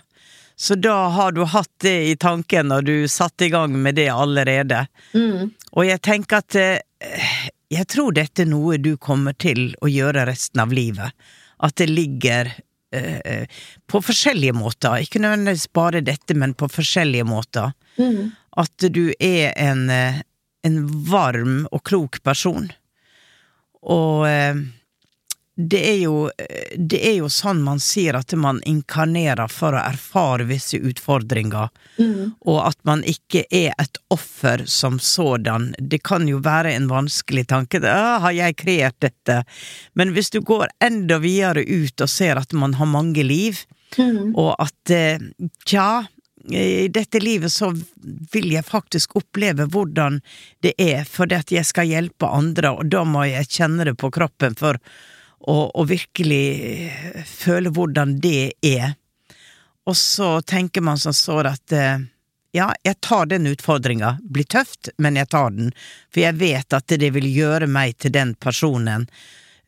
Så 0.58 0.76
da 0.82 0.96
har 1.14 1.32
du 1.32 1.44
hatt 1.46 1.70
det 1.86 1.96
i 2.10 2.16
tanken 2.18 2.72
når 2.72 2.86
du 2.88 2.96
satte 3.12 3.46
i 3.46 3.52
gang 3.54 3.76
med 3.78 3.96
det 4.00 4.08
allerede. 4.10 4.88
mm, 5.14 5.52
Og 5.78 5.86
jeg 5.86 6.02
tenker 6.02 6.42
at 6.42 6.56
eh, 6.58 6.80
jeg 7.70 7.86
tror 7.92 8.16
dette 8.16 8.42
er 8.42 8.50
noe 8.50 8.80
du 8.82 8.96
kommer 8.98 9.36
til 9.38 9.76
å 9.86 9.90
gjøre 9.92 10.26
resten 10.30 10.64
av 10.64 10.74
livet. 10.74 11.14
At 11.62 11.76
det 11.78 11.90
ligger 11.92 12.50
eh, 12.96 13.46
på 13.86 14.02
forskjellige 14.02 14.56
måter. 14.58 15.04
Ikke 15.04 15.22
nødvendigvis 15.22 15.68
bare 15.78 16.02
dette, 16.02 16.34
men 16.34 16.56
på 16.58 16.70
forskjellige 16.72 17.28
måter. 17.28 17.74
mm, 18.00 18.32
At 18.58 18.88
du 18.90 19.14
er 19.20 19.54
en, 19.62 19.90
eh, 19.94 20.22
en 20.66 20.82
varm 21.06 21.68
og 21.72 21.84
klok 21.86 22.24
person. 22.24 22.72
Og 23.84 24.26
eh, 24.28 24.56
det 25.58 25.80
er 25.90 25.96
jo 25.98 26.30
eh, 26.38 26.78
Det 26.78 27.00
er 27.10 27.16
jo 27.18 27.30
sånn 27.34 27.64
man 27.66 27.80
sier 27.82 28.14
at 28.20 28.34
man 28.38 28.60
inkarnerer 28.70 29.50
for 29.50 29.74
å 29.74 29.82
erfare 29.82 30.46
visse 30.46 30.78
utfordringer, 30.78 31.72
mm, 31.98 32.36
og 32.46 32.60
at 32.68 32.78
man 32.86 33.02
ikke 33.08 33.44
er 33.50 33.74
et 33.82 33.98
offer 34.14 34.64
som 34.70 35.00
sådan. 35.02 35.72
Det 35.80 36.04
kan 36.06 36.28
jo 36.30 36.44
være 36.46 36.76
en 36.78 36.86
vanskelig 36.92 37.48
tanke. 37.50 37.82
«Å, 37.82 38.20
Har 38.28 38.36
jeg 38.38 38.60
kreert 38.62 39.00
dette? 39.02 39.42
Men 39.98 40.14
hvis 40.14 40.30
du 40.30 40.40
går 40.46 40.70
enda 40.84 41.18
videre 41.24 41.66
ut 41.66 42.06
og 42.06 42.12
ser 42.12 42.38
at 42.38 42.54
man 42.54 42.78
har 42.78 42.90
mange 42.94 43.26
liv, 43.26 43.64
mm, 43.98 44.38
og 44.38 44.54
at 44.62 44.94
eh, 44.94 45.26
tja, 45.66 46.06
i 46.48 46.88
dette 46.88 47.20
livet 47.20 47.52
så 47.52 47.74
vil 48.32 48.54
jeg 48.54 48.64
faktisk 48.64 49.18
oppleve 49.20 49.66
hvordan 49.74 50.22
det 50.64 50.78
er, 50.80 51.04
fordi 51.04 51.42
at 51.42 51.52
jeg 51.52 51.68
skal 51.68 51.90
hjelpe 51.90 52.30
andre, 52.30 52.78
og 52.78 52.94
da 52.94 53.04
må 53.04 53.26
jeg 53.28 53.50
kjenne 53.58 53.90
det 53.90 53.98
på 54.00 54.14
kroppen 54.14 54.56
for 54.56 54.78
å, 55.46 55.58
og 55.70 55.90
virkelig 55.90 56.92
føle 57.30 57.72
hvordan 57.74 58.18
det 58.24 58.54
er. 58.66 58.96
Og 59.88 59.98
så 59.98 60.38
tenker 60.42 60.84
man 60.84 61.00
som 61.00 61.16
så 61.16 61.40
at 61.48 61.72
eh, 61.76 62.00
ja, 62.58 62.72
jeg 62.84 63.00
tar 63.06 63.30
den 63.32 63.48
utfordringa. 63.48 64.18
Blir 64.24 64.48
tøft, 64.50 64.90
men 64.98 65.20
jeg 65.20 65.30
tar 65.32 65.52
den. 65.56 65.72
For 66.12 66.24
jeg 66.24 66.40
vet 66.42 66.74
at 66.74 66.98
det 67.00 67.12
vil 67.16 67.28
gjøre 67.30 67.70
meg 67.72 67.98
til 68.02 68.14
den 68.16 68.34
personen 68.40 69.08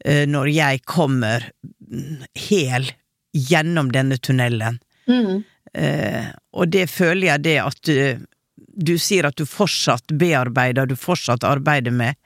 eh, 0.05 0.25
når 0.27 0.51
jeg 0.51 0.84
kommer 0.89 1.51
mm, 1.62 2.25
hel 2.49 2.89
gjennom 3.36 3.91
denne 3.93 4.17
tunnelen. 4.17 4.79
Mm. 5.10 5.43
Eh, 5.73 6.25
og 6.51 6.73
det 6.73 6.88
føler 6.89 7.34
jeg 7.34 7.45
det 7.45 7.58
at 7.62 7.82
du, 7.86 8.25
du 8.58 8.95
sier 8.97 9.29
at 9.29 9.38
du 9.38 9.45
fortsatt 9.45 10.15
bearbeider, 10.19 10.89
du 10.89 10.97
fortsatt 10.97 11.45
arbeider 11.47 11.93
med. 11.93 12.17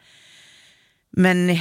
Men 1.13 1.51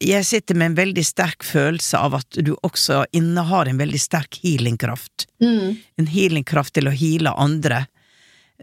jeg 0.00 0.24
sitter 0.24 0.56
med 0.56 0.70
en 0.70 0.78
veldig 0.78 1.02
sterk 1.04 1.44
følelse 1.44 1.98
av 2.00 2.14
at 2.22 2.38
du 2.40 2.54
også 2.64 3.02
innehar 3.16 3.68
en 3.68 3.80
veldig 3.80 4.00
sterk 4.00 4.38
healingkraft. 4.42 5.26
Mm. 5.44 5.76
En 6.00 6.08
healingkraft 6.08 6.74
til 6.78 6.88
å 6.88 6.94
heale 6.96 7.34
andre. 7.36 7.84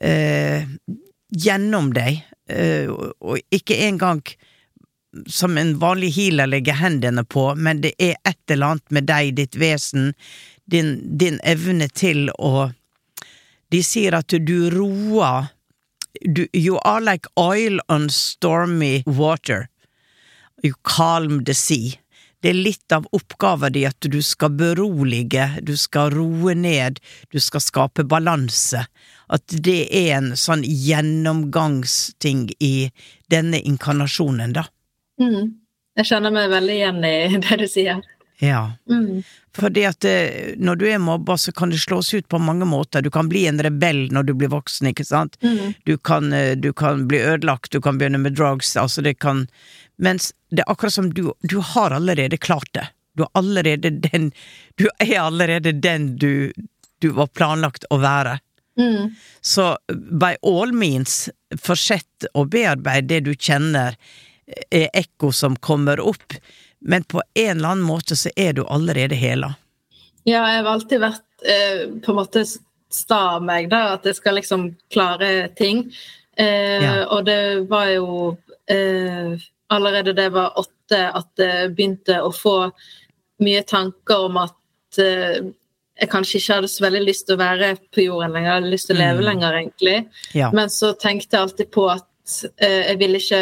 Eh, 0.01 0.65
gjennom 1.29 1.91
deg, 1.93 2.23
eh, 2.49 2.89
og 2.89 3.37
ikke 3.53 3.77
engang 3.85 4.23
som 5.27 5.57
en 5.57 5.75
vanlig 5.79 6.11
healer 6.17 6.49
legger 6.49 6.77
hendene 6.81 7.23
på, 7.23 7.51
men 7.55 7.81
det 7.81 7.93
er 7.99 8.17
et 8.25 8.51
eller 8.51 8.73
annet 8.73 8.91
med 8.91 9.07
deg, 9.09 9.35
ditt 9.37 9.55
vesen, 9.57 10.13
din, 10.65 10.97
din 11.17 11.39
evne 11.43 11.89
til 11.93 12.29
å 12.37 12.71
De 13.67 13.81
sier 13.83 14.15
at 14.15 14.31
du 14.31 14.69
roer 14.71 15.49
du, 16.23 16.47
You 16.53 16.77
are 16.85 17.01
like 17.01 17.27
oil 17.35 17.81
on 17.89 18.07
stormy 18.09 19.03
water. 19.05 19.67
You 20.67 20.75
calm 20.83 21.45
the 21.45 21.55
sea. 21.55 21.95
Det 22.41 22.51
er 22.51 22.57
litt 22.59 22.93
av 22.93 23.07
oppgaven 23.17 23.73
din 23.73 23.87
at 23.89 24.07
du 24.11 24.19
skal 24.21 24.53
berolige, 24.59 25.47
du 25.65 25.73
skal 25.79 26.11
roe 26.13 26.53
ned, 26.53 26.99
du 27.33 27.39
skal 27.41 27.63
skape 27.63 28.05
balanse. 28.05 28.83
At 29.27 29.55
det 29.65 29.87
er 29.89 30.11
en 30.19 30.29
sånn 30.37 30.61
gjennomgangsting 30.63 32.51
i 32.63 32.91
denne 33.31 33.59
inkarnasjonen, 33.59 34.53
da. 34.59 34.67
Mm. 35.17 35.55
Jeg 35.97 36.11
kjenner 36.11 36.35
meg 36.35 36.53
veldig 36.53 36.77
igjen 36.77 37.01
i 37.09 37.17
det 37.47 37.59
du 37.63 37.67
sier. 37.71 38.05
Ja. 38.37 38.61
Mm. 38.89 39.23
Fordi 39.57 39.87
at 39.89 40.05
eh, 40.05 40.53
når 40.61 40.77
du 40.77 40.85
er 40.91 40.99
mobba, 41.01 41.39
så 41.41 41.51
kan 41.51 41.71
det 41.73 41.79
slås 41.81 42.13
ut 42.13 42.27
på 42.29 42.37
mange 42.37 42.67
måter. 42.69 43.01
Du 43.01 43.09
kan 43.09 43.29
bli 43.29 43.47
en 43.49 43.57
rebell 43.65 44.05
når 44.13 44.27
du 44.29 44.35
blir 44.37 44.51
voksen, 44.53 44.91
ikke 44.91 45.07
sant? 45.07 45.39
Mm. 45.41 45.73
Du 45.89 45.95
kan, 45.97 46.29
eh, 46.33 46.53
du 46.53 46.69
kan 46.77 47.07
bli 47.09 47.23
ødelagt, 47.25 47.71
du 47.73 47.81
kan 47.81 47.97
begynne 47.97 48.21
med 48.21 48.37
drugs, 48.37 48.75
altså 48.77 49.01
det 49.01 49.17
kan 49.25 49.47
Mens 49.97 50.31
det 50.51 50.61
er 50.63 50.71
akkurat 50.71 50.93
som 50.93 51.09
du, 51.13 51.31
du 51.41 51.57
har 51.73 51.91
allerede 51.91 52.37
klart 52.37 52.69
det. 52.77 52.87
Du 53.17 53.23
er 53.25 53.31
allerede 53.33 53.89
den 53.89 54.31
Du 54.77 54.87
er 54.99 55.19
allerede 55.19 55.71
den 55.71 56.15
du, 56.21 56.51
du 57.01 57.09
var 57.17 57.27
planlagt 57.27 57.85
å 57.89 57.97
være. 58.01 58.37
Mm. 58.77 59.15
Så 59.41 59.77
by 59.89 60.35
all 60.45 60.71
means, 60.73 61.29
fortsett 61.57 62.27
å 62.37 62.45
bearbeide 62.45 63.07
det 63.07 63.19
du 63.25 63.33
kjenner 63.33 63.97
er 64.69 64.87
ekko 64.93 65.31
som 65.33 65.55
kommer 65.55 65.99
opp, 65.99 66.37
men 66.79 67.03
på 67.03 67.21
en 67.33 67.57
eller 67.57 67.73
annen 67.73 67.87
måte 67.87 68.15
så 68.15 68.29
er 68.35 68.53
du 68.53 68.61
allerede 68.69 69.17
hela. 69.17 69.55
Ja, 70.23 70.43
jeg 70.51 70.61
har 70.61 70.69
alltid 70.71 71.01
vært 71.01 71.47
eh, 71.49 71.81
på 72.05 72.13
en 72.13 72.19
måte 72.21 72.45
sta 72.93 73.39
meg, 73.43 73.71
da, 73.73 73.97
at 73.97 74.05
jeg 74.07 74.19
skal 74.19 74.37
liksom 74.37 74.69
klare 74.93 75.49
ting. 75.57 75.87
Eh, 76.37 76.83
Ja. 76.83 76.93
Og 77.09 77.25
det 77.25 77.65
var 77.71 77.89
jo 77.89 78.37
eh, 78.69 79.41
allerede 79.69 80.13
da 80.15 80.21
jeg 80.27 80.33
var 80.35 80.53
åtte 80.61 80.99
at 81.19 81.41
jeg 81.43 81.71
begynte 81.75 82.19
å 82.23 82.31
få 82.33 82.71
mye 83.43 83.63
tanker 83.67 84.25
om 84.29 84.37
at 84.41 84.99
uh, 85.01 85.39
jeg 85.97 86.09
kanskje 86.11 86.37
ikke 86.39 86.53
hadde 86.59 86.69
så 86.71 86.83
veldig 86.85 87.01
lyst 87.07 87.25
til 87.27 87.35
å 87.35 87.41
være 87.41 87.71
på 87.93 88.03
jorden 88.05 88.31
lenger, 88.35 88.47
jeg 88.51 88.57
hadde 88.61 88.71
lyst 88.73 88.87
til 88.87 88.95
å 88.95 88.99
leve 88.99 89.19
Mm. 89.21 89.25
lenger, 89.25 89.53
egentlig. 89.61 89.97
Ja. 90.37 90.51
Men 90.53 90.69
så 90.69 90.93
tenkte 90.97 91.35
jeg 91.37 91.41
alltid 91.41 91.71
på 91.73 91.87
at 91.89 92.05
uh, 92.61 92.83
jeg 92.91 92.99
ville 92.99 93.17
ikke 93.17 93.41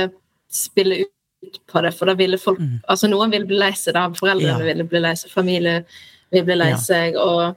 spille 0.49 1.01
ut 1.03 1.59
på 1.67 1.81
det, 1.83 1.91
for 1.93 2.05
da 2.09 2.13
ville 2.15 2.37
folk 2.41 2.59
Mm. 2.59 2.79
Altså, 2.89 3.07
noen 3.11 3.29
ville 3.31 3.45
bli 3.45 3.57
lei 3.59 3.71
seg, 3.77 3.93
da. 3.93 4.07
Foreldrene 4.09 4.59
Ja. 4.59 4.65
ville 4.73 4.83
bli 4.83 4.99
lei 4.99 5.13
seg, 5.15 5.29
familie 5.31 5.85
ville 6.31 6.45
bli 6.45 6.55
lei 6.55 6.71
Ja. 6.71 7.21
og 7.21 7.55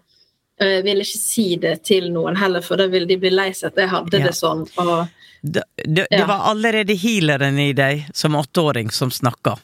eh, 0.60 0.66
jeg 0.80 0.84
ville 0.84 1.00
ikke 1.06 1.18
si 1.22 1.56
det 1.56 1.82
til 1.84 2.10
noen 2.12 2.36
heller, 2.36 2.60
for 2.60 2.76
da 2.76 2.86
ville 2.88 3.06
de 3.06 3.16
bli 3.16 3.30
lei 3.30 3.50
seg 3.52 3.68
at 3.72 3.76
jeg 3.76 3.88
hadde 3.88 4.10
det 4.10 4.34
sånn. 4.34 4.66
Og 4.78 5.08
Det, 5.40 5.62
det, 5.84 6.06
det 6.10 6.24
var 6.26 6.48
allerede 6.50 6.94
healeren 6.98 7.58
i 7.58 7.72
deg 7.72 8.08
som 8.14 8.34
åtteåring 8.34 8.90
som 8.90 9.10
snakka. 9.10 9.56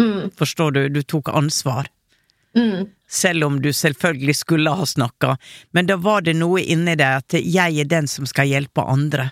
mm, 0.00 0.30
Forstår 0.36 0.70
du? 0.70 0.88
Du 0.88 1.02
tok 1.02 1.28
ansvar. 1.28 1.88
mm, 2.56 2.86
Selv 3.08 3.44
om 3.44 3.62
du 3.62 3.72
selvfølgelig 3.72 4.36
skulle 4.36 4.70
ha 4.70 4.86
snakka. 4.86 5.36
Men 5.70 5.86
da 5.86 5.96
var 5.96 6.20
det 6.26 6.34
noe 6.36 6.60
inni 6.60 6.94
deg 6.96 7.16
at 7.22 7.32
'jeg 7.32 7.78
er 7.80 7.84
den 7.84 8.06
som 8.06 8.26
skal 8.26 8.46
hjelpe 8.48 8.82
andre', 8.82 9.30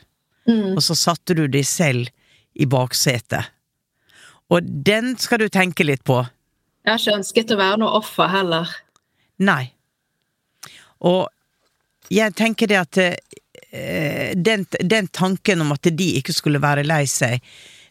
mm, 0.49 0.77
og 0.77 0.83
så 0.83 0.94
satte 0.94 1.35
du 1.35 1.47
deg 1.49 1.66
selv 1.66 2.09
i 2.55 2.64
baksetet. 2.66 3.44
Og 4.51 4.62
den 4.62 5.16
skal 5.18 5.38
du 5.38 5.49
tenke 5.49 5.85
litt 5.85 6.05
på. 6.05 6.27
jeg 6.85 6.92
har 6.92 6.99
ikke 6.99 7.16
ønsket 7.18 7.51
å 7.51 7.57
være 7.57 7.79
noe 7.79 7.97
offer 7.99 8.29
heller. 8.29 8.68
Nei. 9.38 9.73
Og 11.01 11.29
jeg 12.11 12.35
tenker 12.35 12.66
det 12.66 12.77
at 12.77 12.99
eh, 12.99 13.16
den, 14.35 14.67
den 14.81 15.09
tanken 15.09 15.61
om 15.65 15.73
at 15.75 15.89
de 15.99 16.11
ikke 16.21 16.33
skulle 16.37 16.61
være 16.63 16.85
lei 16.87 17.05
seg, 17.11 17.41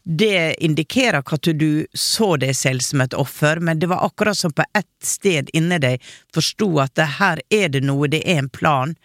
det 0.03 0.55
indikerer 0.63 1.23
at 1.23 1.47
du 1.55 1.85
så 1.95 2.33
deg 2.39 2.55
selv 2.55 2.83
som 2.83 3.01
et 3.01 3.13
offer, 3.15 3.59
men 3.59 3.79
det 3.79 3.87
var 3.91 4.03
akkurat 4.03 4.37
som 4.37 4.51
på 4.51 4.65
ett 4.75 4.89
sted 5.03 5.49
inni 5.55 5.79
deg 5.79 6.03
forsto 6.35 6.67
at 6.83 6.95
det 6.99 7.07
her 7.19 7.39
er 7.49 7.69
det 7.71 7.83
noe, 7.87 8.09
det 8.11 8.23
er 8.27 8.41
en 8.41 8.49
plan, 8.51 8.95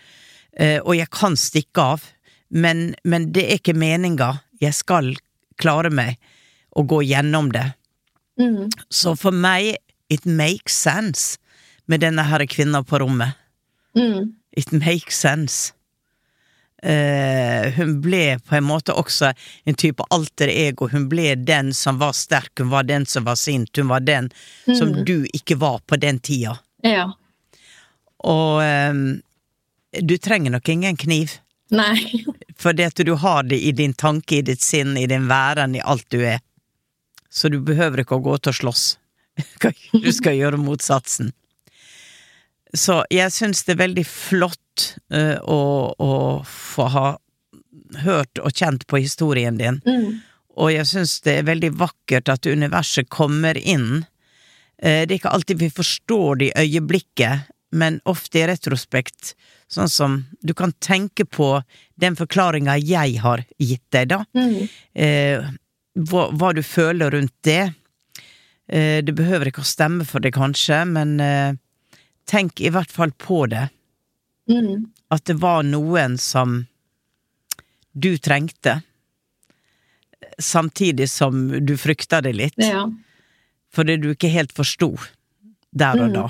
eh, 0.58 0.80
og 0.82 0.96
jeg 0.98 1.10
kan 1.14 1.38
stikke 1.38 1.84
av, 1.94 2.06
men, 2.50 2.94
men 3.04 3.30
det 3.32 3.44
er 3.46 3.60
ikke 3.60 3.76
meninga. 3.78 4.40
Jeg 4.60 4.74
skal 4.74 5.12
klare 5.60 5.90
meg 5.92 6.16
og 6.78 6.88
gå 6.90 7.02
gjennom 7.06 7.52
det. 7.54 7.66
Mm, 8.40 8.70
Så 8.90 9.14
for 9.18 9.34
meg, 9.34 9.76
it 10.10 10.24
makes 10.26 10.74
sense 10.74 11.38
med 11.86 12.00
denne 12.00 12.24
her 12.24 12.44
kvinna 12.46 12.82
på 12.82 12.98
rommet. 13.02 13.36
mm, 13.94 14.34
It 14.56 14.72
makes 14.72 15.14
sense. 15.20 15.72
Eh, 16.82 17.72
hun 17.74 17.96
ble 18.00 18.38
på 18.38 18.54
en 18.54 18.64
måte 18.64 18.94
også 18.94 19.32
en 19.64 19.74
type 19.74 20.04
alter 20.14 20.48
ego. 20.52 20.88
Hun 20.88 21.08
ble 21.10 21.34
den 21.34 21.72
som 21.74 21.98
var 21.98 22.12
sterk, 22.14 22.52
hun 22.58 22.70
var 22.70 22.86
den 22.86 23.06
som 23.06 23.24
var 23.26 23.34
sint, 23.34 23.76
hun 23.76 23.88
var 23.90 24.00
den 24.06 24.30
som 24.66 24.92
du 25.04 25.26
ikke 25.32 25.58
var 25.58 25.80
på 25.86 25.96
den 25.96 26.20
tida. 26.20 26.58
ja. 26.82 27.12
Og 28.18 28.62
um, 28.62 29.20
du 29.92 30.16
trenger 30.18 30.50
nok 30.50 30.68
ingen 30.68 30.96
kniv, 30.98 31.36
Nei. 31.70 32.24
for 32.58 32.74
det 32.74 32.88
at 32.90 33.02
du 33.06 33.12
har 33.14 33.42
det 33.46 33.60
i 33.62 33.70
din 33.72 33.92
tanke, 33.94 34.40
i 34.40 34.42
ditt 34.42 34.60
sinn, 34.60 34.96
i 34.98 35.06
din 35.06 35.28
væren, 35.30 35.76
i 35.78 35.80
alt 35.80 36.06
du 36.10 36.24
er. 36.26 36.40
Så 37.30 37.48
du 37.48 37.60
behøver 37.62 38.02
ikke 38.02 38.18
å 38.18 38.24
gå 38.24 38.34
ut 38.34 38.50
og 38.50 38.56
slåss. 38.58 38.86
Du 39.92 40.10
skal 40.12 40.34
gjøre 40.34 40.58
motsatsen. 40.58 41.30
Så 42.76 43.00
jeg 43.10 43.32
syns 43.32 43.62
det 43.64 43.76
er 43.76 43.82
veldig 43.84 44.04
flott 44.08 44.88
uh, 45.14 45.38
å, 45.48 45.60
å 45.96 46.12
få 46.44 46.88
ha 46.92 47.06
hørt 48.04 48.40
og 48.44 48.52
kjent 48.52 48.84
på 48.90 49.00
historien 49.00 49.56
din. 49.56 49.78
Mm, 49.86 50.18
Og 50.58 50.72
jeg 50.74 50.86
syns 50.90 51.20
det 51.24 51.38
er 51.38 51.46
veldig 51.48 51.70
vakkert 51.80 52.28
at 52.28 52.46
universet 52.46 53.08
kommer 53.08 53.56
inn. 53.56 54.02
Uh, 54.82 55.04
Det 55.06 55.14
er 55.14 55.16
ikke 55.20 55.32
alltid 55.32 55.62
vi 55.62 55.70
forstår 55.72 56.36
det 56.42 56.50
i 56.50 56.66
øyeblikket, 56.66 57.48
men 57.72 58.00
ofte 58.08 58.42
i 58.42 58.46
retrospekt. 58.48 59.34
Sånn 59.68 59.88
som 59.92 60.18
du 60.40 60.54
kan 60.56 60.72
tenke 60.80 61.24
på 61.28 61.62
den 62.00 62.16
forklaringa 62.16 62.76
jeg 62.80 63.18
har 63.20 63.42
gitt 63.60 63.84
deg, 63.92 64.12
da. 64.12 64.22
mm, 64.36 64.68
Uh, 64.98 65.48
hva, 65.98 66.28
hva 66.30 66.52
du 66.54 66.60
føler 66.62 67.10
rundt 67.10 67.34
det. 67.42 67.72
Det 68.68 69.14
behøver 69.16 69.48
ikke 69.48 69.64
å 69.64 69.66
stemme 69.66 70.04
for 70.06 70.20
det, 70.22 70.30
kanskje, 70.36 70.84
men 70.86 71.16
tenk 72.28 72.60
i 72.60 72.70
hvert 72.74 72.92
fall 72.92 73.12
på 73.18 73.46
det. 73.50 73.68
mm, 74.50 74.86
At 75.10 75.24
det 75.24 75.38
var 75.40 75.62
noen 75.64 76.18
som 76.20 76.66
du 77.96 78.16
trengte. 78.18 78.82
Samtidig 80.38 81.08
som 81.10 81.48
du 81.66 81.76
frykta 81.76 82.20
det 82.22 82.34
litt. 82.36 82.54
ja. 82.58 82.86
Fordi 83.74 83.96
du 84.00 84.10
ikke 84.14 84.30
helt 84.32 84.52
forsto 84.56 84.94
der 85.76 86.00
og 86.00 86.08
Mm. 86.08 86.12
da. 86.14 86.28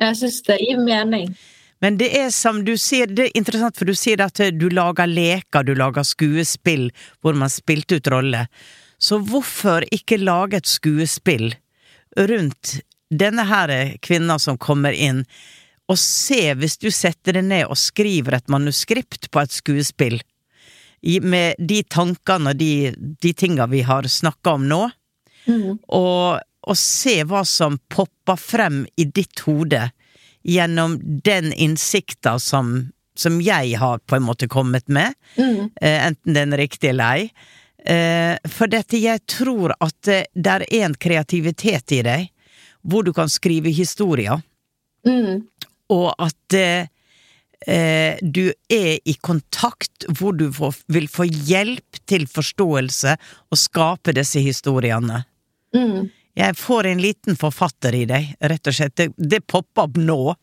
Jeg 0.00 0.16
syns 0.16 0.42
det 0.42 0.58
gir 0.60 0.78
mening. 0.78 1.36
Men 1.80 1.96
det 1.96 2.08
er 2.16 2.30
som 2.30 2.64
du 2.64 2.72
sier, 2.76 3.06
det 3.06 3.26
er 3.26 3.38
interessant, 3.38 3.76
for 3.76 3.84
du 3.84 3.92
sier 3.94 4.20
at 4.20 4.34
du 4.58 4.68
lager 4.68 5.06
leker, 5.06 5.62
du 5.64 5.74
lager 5.74 6.02
skuespill 6.02 6.90
hvor 7.22 7.34
man 7.34 7.48
spilte 7.48 7.96
ut 7.96 8.08
roller. 8.10 8.48
Så 8.98 9.18
hvorfor 9.20 9.84
ikke 9.92 10.18
lage 10.18 10.56
et 10.56 10.66
skuespill 10.66 11.54
rundt 12.16 12.80
denne 13.10 13.44
her 13.48 13.96
kvinna 14.02 14.38
som 14.38 14.58
kommer 14.58 14.92
inn, 14.92 15.24
og 15.88 15.98
se, 16.00 16.54
hvis 16.56 16.78
du 16.80 16.88
setter 16.94 17.36
deg 17.36 17.44
ned 17.44 17.66
og 17.68 17.76
skriver 17.76 18.38
et 18.38 18.48
manuskript 18.48 19.28
på 19.30 19.42
et 19.42 19.52
skuespill, 19.52 20.20
med 21.20 21.58
de 21.60 21.82
tankene 21.92 22.54
og 22.54 22.56
de, 22.56 22.94
de 22.96 23.32
tinga 23.36 23.66
vi 23.68 23.82
har 23.84 24.08
snakka 24.08 24.56
om 24.58 24.68
nå, 24.70 24.84
Mm, 25.44 25.74
og, 25.92 26.38
og 26.64 26.76
se 26.80 27.18
hva 27.28 27.42
som 27.44 27.74
popper 27.92 28.38
frem 28.40 28.86
i 28.96 29.04
ditt 29.04 29.42
hode 29.44 29.90
gjennom 30.40 30.94
den 31.20 31.50
innsikta 31.52 32.38
som, 32.40 32.70
som 33.12 33.36
jeg 33.44 33.74
har 33.76 34.00
på 34.08 34.16
en 34.16 34.24
måte 34.24 34.48
kommet 34.48 34.88
med, 34.88 35.12
Mm. 35.36 35.68
eh, 35.82 36.06
enten 36.06 36.32
den 36.32 36.56
er 36.56 36.62
riktig 36.64 36.94
eller 36.94 37.04
ei. 37.18 37.28
Eh, 37.84 38.38
for 38.48 38.72
dette, 38.72 38.96
jeg 38.96 39.20
tror 39.28 39.74
at 39.84 40.00
det 40.08 40.24
er 40.54 40.64
en 40.80 40.94
kreativitet 40.96 41.92
i 41.92 42.00
deg, 42.08 42.30
hvor 42.84 43.04
du 43.06 43.12
kan 43.16 43.30
skrive 43.32 43.72
historier, 43.74 44.42
Mm. 45.04 45.42
og 45.92 46.14
at 46.16 46.54
eh, 46.56 46.86
eh, 47.68 48.16
du 48.22 48.46
er 48.72 48.98
i 49.04 49.12
kontakt 49.20 50.06
hvor 50.08 50.32
du 50.32 50.46
får, 50.52 50.78
vil 50.88 51.08
få 51.12 51.26
hjelp 51.28 51.98
til 52.08 52.24
forståelse 52.26 53.12
og 53.52 53.60
skape 53.60 54.14
disse 54.16 54.40
historiene. 54.40 55.26
Mm. 55.76 56.08
Jeg 56.34 56.56
får 56.56 56.88
en 56.88 57.02
liten 57.04 57.36
forfatter 57.36 57.94
i 57.94 58.06
deg, 58.08 58.32
rett 58.40 58.66
og 58.66 58.74
slett. 58.74 58.96
Det, 58.96 59.10
det 59.18 59.44
popper 59.46 59.90
opp 59.90 60.00
nå. 60.00 60.34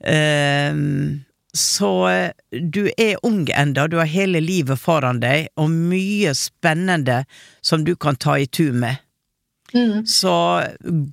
Um, 0.00 1.24
så 1.52 2.08
eh, 2.08 2.30
du 2.50 2.88
er 2.96 3.18
ung 3.26 3.48
enda, 3.50 3.88
du 3.88 3.96
har 3.98 4.08
hele 4.10 4.40
livet 4.40 4.80
foran 4.80 5.20
deg, 5.22 5.48
og 5.58 5.70
mye 5.70 6.34
spennende 6.36 7.24
som 7.60 7.84
du 7.84 7.94
kan 7.96 8.16
ta 8.16 8.38
i 8.38 8.46
tu 8.46 8.72
med. 8.72 8.96
Mm. 9.74 10.04
Så 10.08 10.34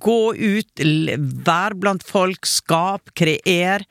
gå 0.00 0.34
ut, 0.36 0.84
vær 1.46 1.74
blant 1.74 2.02
folk, 2.06 2.46
skap, 2.48 3.10
kreer, 3.18 3.84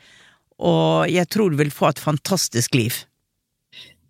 og 0.59 1.09
jeg 1.11 1.27
tror 1.29 1.51
du 1.51 1.57
vil 1.59 1.71
få 1.71 1.89
et 1.91 1.99
fantastisk 1.99 2.75
liv. 2.75 3.03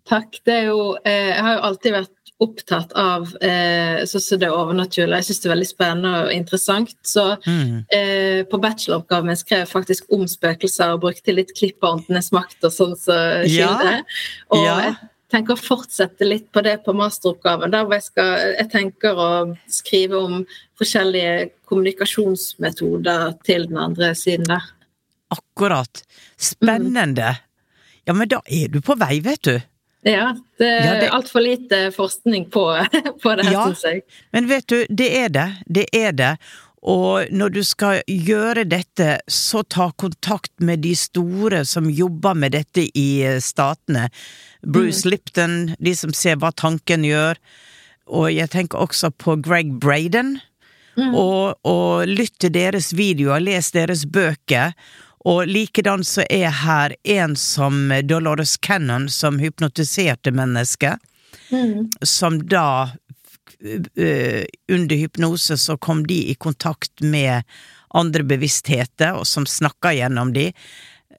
Takk. 0.06 0.38
Det 0.46 0.54
er 0.54 0.68
jo 0.70 0.94
eh, 1.04 1.32
Jeg 1.34 1.42
har 1.42 1.56
jo 1.56 1.64
alltid 1.66 1.92
vært 1.96 2.12
opptatt 2.38 2.92
av 3.00 3.30
eh, 3.40 4.02
sånn 4.04 4.20
som 4.22 4.38
det 4.42 4.50
overnaturlige. 4.52 5.18
Jeg 5.22 5.26
syns 5.30 5.40
det 5.40 5.48
er 5.48 5.54
veldig 5.54 5.68
spennende 5.70 6.10
og 6.26 6.32
interessant. 6.34 6.92
Så 7.02 7.24
Mm. 7.46 7.84
eh, 7.90 8.42
på 8.44 8.60
bacheloroppgaven 8.60 9.26
min 9.32 9.36
skrev 9.40 9.64
jeg 9.64 9.70
faktisk 9.72 10.04
om 10.12 10.26
spøkelser 10.28 10.92
og 10.94 11.00
brukte 11.06 11.34
litt 11.34 11.54
klipp 11.56 11.82
av 11.82 11.96
Åndenes 11.96 12.30
makt 12.36 12.62
og 12.68 12.70
sånn 12.76 12.94
som 12.94 13.14
så 13.14 13.48
kilde. 13.48 14.04
Og 14.52 14.64
Ja. 14.64 14.78
jeg 14.84 14.96
tenker 15.32 15.54
å 15.56 15.60
fortsette 15.60 16.24
litt 16.28 16.50
på 16.54 16.62
det 16.62 16.76
på 16.84 16.92
masteroppgaven, 16.94 17.70
der 17.74 17.84
hvor 17.84 17.94
jeg 17.98 18.02
skal 18.06 18.54
Jeg 18.58 18.68
tenker 18.70 19.14
å 19.18 19.56
skrive 19.68 20.20
om 20.22 20.44
forskjellige 20.78 21.50
kommunikasjonsmetoder 21.66 23.34
til 23.46 23.66
den 23.68 23.78
andre 23.80 24.12
siden 24.14 24.46
der. 24.50 24.62
Akkurat. 25.34 26.02
Spennende. 26.38 27.36
Ja, 28.06 28.12
men 28.14 28.28
da 28.30 28.40
er 28.46 28.68
du 28.70 28.80
på 28.80 28.94
vei, 28.98 29.18
vet 29.20 29.42
du. 29.42 29.56
Ja, 30.06 30.36
det 30.58 30.66
Ja, 30.66 30.92
er 30.94 31.00
det- 31.00 31.10
altfor 31.10 31.40
lite 31.42 31.90
forskning 31.90 32.44
på, 32.50 32.62
på 33.22 33.36
det 33.36 33.46
her, 33.46 33.52
Ja. 33.52 33.64
syns 33.66 33.82
jeg. 33.82 34.02
Men 34.32 34.46
vet 34.46 34.66
du, 34.66 34.86
det 34.88 35.10
er 35.24 35.28
det. 35.28 35.48
Det 35.66 35.86
er 35.92 36.12
det. 36.12 36.38
Og 36.86 37.32
når 37.34 37.54
du 37.56 37.62
skal 37.66 38.02
gjøre 38.06 38.62
dette, 38.70 39.18
så 39.26 39.64
ta 39.66 39.88
kontakt 39.98 40.52
med 40.62 40.84
de 40.86 40.94
store 40.96 41.64
som 41.66 41.88
jobber 41.90 42.36
med 42.38 42.54
dette 42.54 42.86
i 42.94 43.08
eh, 43.26 43.40
statene. 43.42 44.06
Bruce 44.62 45.08
Lipton, 45.08 45.74
de 45.82 45.96
som 45.98 46.14
ser 46.14 46.38
hva 46.38 46.52
tanken 46.54 47.06
gjør. 47.06 47.40
Og 48.06 48.30
jeg 48.30 48.52
tenker 48.54 48.84
også 48.86 49.10
på 49.18 49.34
Greg 49.42 49.74
Braden. 49.82 50.36
Og, 50.96 51.58
og 51.68 52.08
lytt 52.08 52.38
til 52.40 52.54
deres 52.54 52.94
videoer, 52.96 53.42
les 53.42 53.68
deres 53.74 54.06
bøker. 54.08 54.72
Og 55.26 55.42
likedan 55.50 56.06
så 56.06 56.24
er 56.30 56.54
her 56.62 56.94
en 57.02 57.34
som 57.36 57.90
Dolores 58.06 58.54
Cannon, 58.62 59.08
som 59.10 59.40
hypnotiserte 59.42 60.32
mennesker. 60.32 60.96
Som 62.06 62.40
da 62.48 62.68
eh, 62.86 63.05
Under 63.62 64.96
hypnose 64.96 65.56
så 65.56 65.76
kom 65.76 66.06
de 66.06 66.30
i 66.30 66.34
kontakt 66.34 67.00
med 67.00 67.42
andre 67.96 68.22
bevisstheter, 68.22 69.16
og 69.16 69.26
som 69.26 69.46
snakka 69.46 69.94
gjennom 69.96 70.32
de. 70.34 70.50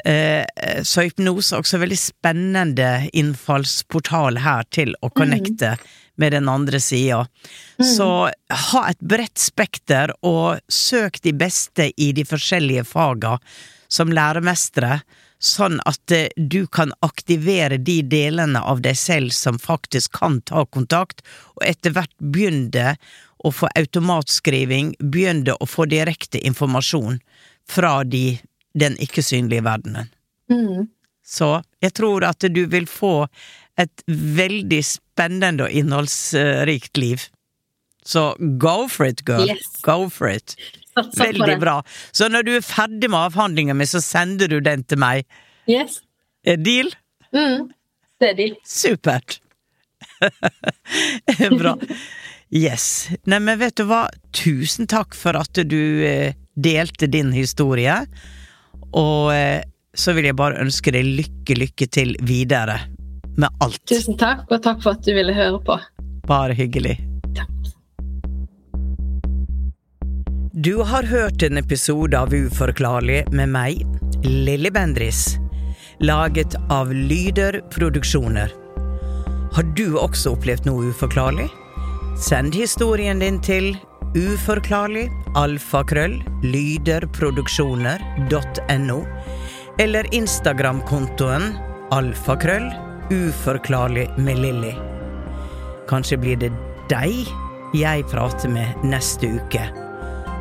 Eh, 0.06 0.46
Så 0.84 1.08
hypnose 1.08 1.56
er 1.56 1.64
også 1.64 1.78
en 1.78 1.86
veldig 1.86 2.00
spennende 2.00 2.90
innfallsportal 3.18 4.38
her 4.44 4.68
til 4.70 4.94
å 5.02 5.10
connecte 5.10 5.78
med 6.18 6.32
den 6.34 6.50
andre 6.50 6.80
sida. 6.80 7.28
Så 7.82 8.30
ha 8.50 8.84
et 8.90 9.00
bredt 9.00 9.38
spekter, 9.38 10.14
og 10.22 10.60
søk 10.70 11.22
de 11.22 11.34
beste 11.34 11.92
i 11.98 12.12
de 12.12 12.26
forskjellige 12.26 12.86
faga 12.86 13.38
som 13.88 14.10
læremestere, 14.10 15.02
sånn 15.40 15.80
at 15.86 16.12
eh, 16.12 16.30
du 16.36 16.66
kan 16.68 16.94
aktivere 17.06 17.78
de 17.78 18.02
delene 18.02 18.62
av 18.62 18.82
deg 18.86 18.98
selv 18.98 19.36
som 19.36 19.60
faktisk 19.62 20.18
kan 20.20 20.42
ta 20.42 20.66
kontakt, 20.66 21.24
og 21.58 21.66
etter 21.68 21.94
hvert 21.96 22.14
begynne 22.20 22.96
å 23.46 23.54
få 23.54 23.70
automatskriving, 23.78 24.96
begynne 25.00 25.54
å 25.54 25.70
få 25.70 25.86
direkte 25.90 26.42
informasjon 26.42 27.20
fra 27.70 28.02
de, 28.04 28.40
den 28.74 28.98
ikke-synlige 29.04 29.66
verdenen. 29.68 30.10
Mm. 30.52 30.88
Så 31.28 31.58
jeg 31.84 31.94
tror 32.00 32.26
at 32.26 32.46
du 32.50 32.64
vil 32.72 32.88
få 32.90 33.28
et 33.78 34.04
veldig 34.08 34.80
spennende 34.86 35.68
og 35.68 35.76
innholdsrikt 35.76 36.98
liv. 36.98 37.28
Så 38.08 38.32
go 38.40 38.88
for 38.88 39.06
it, 39.06 39.26
girl. 39.28 39.50
Yes. 39.52 39.68
Go 39.84 40.08
for 40.10 40.32
it. 40.32 40.56
Veldig 41.18 41.58
bra. 41.62 41.80
Så 42.12 42.30
når 42.32 42.48
du 42.48 42.54
er 42.58 42.66
ferdig 42.66 43.10
med 43.12 43.20
avhandlingen 43.20 43.78
min, 43.78 43.90
så 43.90 44.02
sender 44.04 44.52
du 44.52 44.60
den 44.64 44.86
til 44.88 45.02
meg. 45.02 45.28
Yes. 45.70 46.02
Er 46.48 46.60
Deal? 46.62 46.94
Mm. 47.36 47.70
Det 48.18 48.32
er 48.32 48.38
deal. 48.38 48.56
Supert. 48.66 49.40
bra. 51.60 51.76
Yes. 52.50 53.10
Neimen, 53.30 53.60
vet 53.60 53.78
du 53.78 53.86
hva? 53.90 54.08
Tusen 54.34 54.88
takk 54.90 55.16
for 55.18 55.38
at 55.38 55.60
du 55.68 55.82
eh, 56.08 56.34
delte 56.56 57.10
din 57.12 57.34
historie. 57.36 58.00
Og 58.96 59.34
eh, 59.36 59.62
så 59.98 60.14
vil 60.18 60.30
jeg 60.30 60.38
bare 60.40 60.62
ønske 60.64 60.94
deg 60.96 61.06
lykke, 61.20 61.60
lykke 61.62 61.90
til 61.94 62.16
videre 62.26 62.80
med 63.38 63.54
alt. 63.62 63.84
Tusen 63.90 64.18
takk, 64.18 64.48
og 64.50 64.64
takk 64.66 64.82
for 64.86 64.98
at 64.98 65.06
du 65.06 65.14
ville 65.18 65.36
høre 65.36 65.62
på. 65.66 65.78
Bare 66.28 66.58
hyggelig. 66.58 66.98
Du 70.60 70.76
har 70.84 71.04
hørt 71.04 71.44
en 71.44 71.58
episode 71.58 72.18
av 72.20 72.34
Uforklarlig 72.34 73.20
med 73.30 73.52
meg, 73.54 73.84
Lilly 74.24 74.72
Bendris. 74.74 75.36
Laget 76.02 76.56
av 76.74 76.90
Lyder 76.90 77.60
Produksjoner. 77.70 78.50
Har 79.54 79.70
du 79.78 80.00
også 80.02 80.34
opplevd 80.34 80.66
noe 80.66 80.90
uforklarlig? 80.90 81.46
Send 82.18 82.58
historien 82.58 83.22
din 83.22 83.38
til 83.38 83.76
uforklarlig 84.18 85.06
alfakrøll 85.38 86.18
eller 89.78 90.14
Instagram-kontoen 90.24 91.52
alfakrøll 91.94 92.72
uforklarlig 93.14 94.10
med 94.18 94.42
Lilly. 94.42 94.74
Kanskje 95.86 96.18
blir 96.18 96.48
det 96.48 96.56
deg 96.90 97.30
jeg 97.78 98.10
prater 98.10 98.50
med 98.50 98.90
neste 98.90 99.38
uke. 99.38 99.87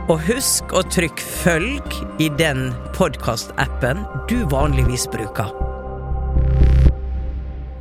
Og 0.07 0.21
husk 0.23 0.71
å 0.71 0.85
trykke 0.87 1.19
følg 1.43 1.95
i 2.23 2.29
den 2.39 2.69
podkastappen 2.95 4.05
du 4.31 4.37
vanligvis 4.53 5.09
bruker. 5.11 5.51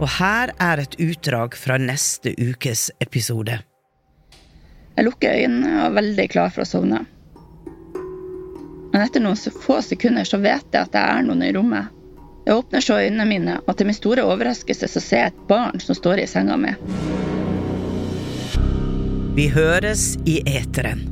Og 0.01 0.07
her 0.17 0.49
er 0.57 0.81
et 0.81 0.97
utdrag 0.97 1.53
fra 1.53 1.77
neste 1.77 2.33
ukes 2.41 2.87
episode. 3.05 3.59
Jeg 4.97 5.05
lukker 5.05 5.37
øynene 5.37 5.75
og 5.75 5.85
er 5.91 5.95
veldig 5.99 6.27
klar 6.33 6.49
for 6.55 6.65
å 6.65 6.67
sovne. 6.71 7.05
Men 7.93 9.05
etter 9.05 9.21
noen 9.21 9.37
få 9.37 9.77
sekunder 9.85 10.25
så 10.25 10.41
vet 10.41 10.65
jeg 10.73 10.81
at 10.81 10.97
det 10.97 11.05
er 11.05 11.23
noen 11.29 11.45
i 11.45 11.53
rommet. 11.53 11.93
Jeg 12.49 12.57
åpner 12.57 12.81
så 12.81 13.03
øynene 13.05 13.29
mine, 13.29 13.61
og 13.69 13.77
til 13.77 13.85
min 13.85 14.01
store 14.01 14.25
overraskelse 14.25 14.89
så 14.89 15.01
ser 15.11 15.27
jeg 15.27 15.35
et 15.35 15.43
barn 15.49 15.77
som 15.77 15.97
står 15.97 16.25
i 16.25 16.29
senga 16.29 16.57
mi. 16.57 16.73
Vi 19.37 19.51
høres 19.53 20.15
i 20.25 20.41
eteren. 20.49 21.11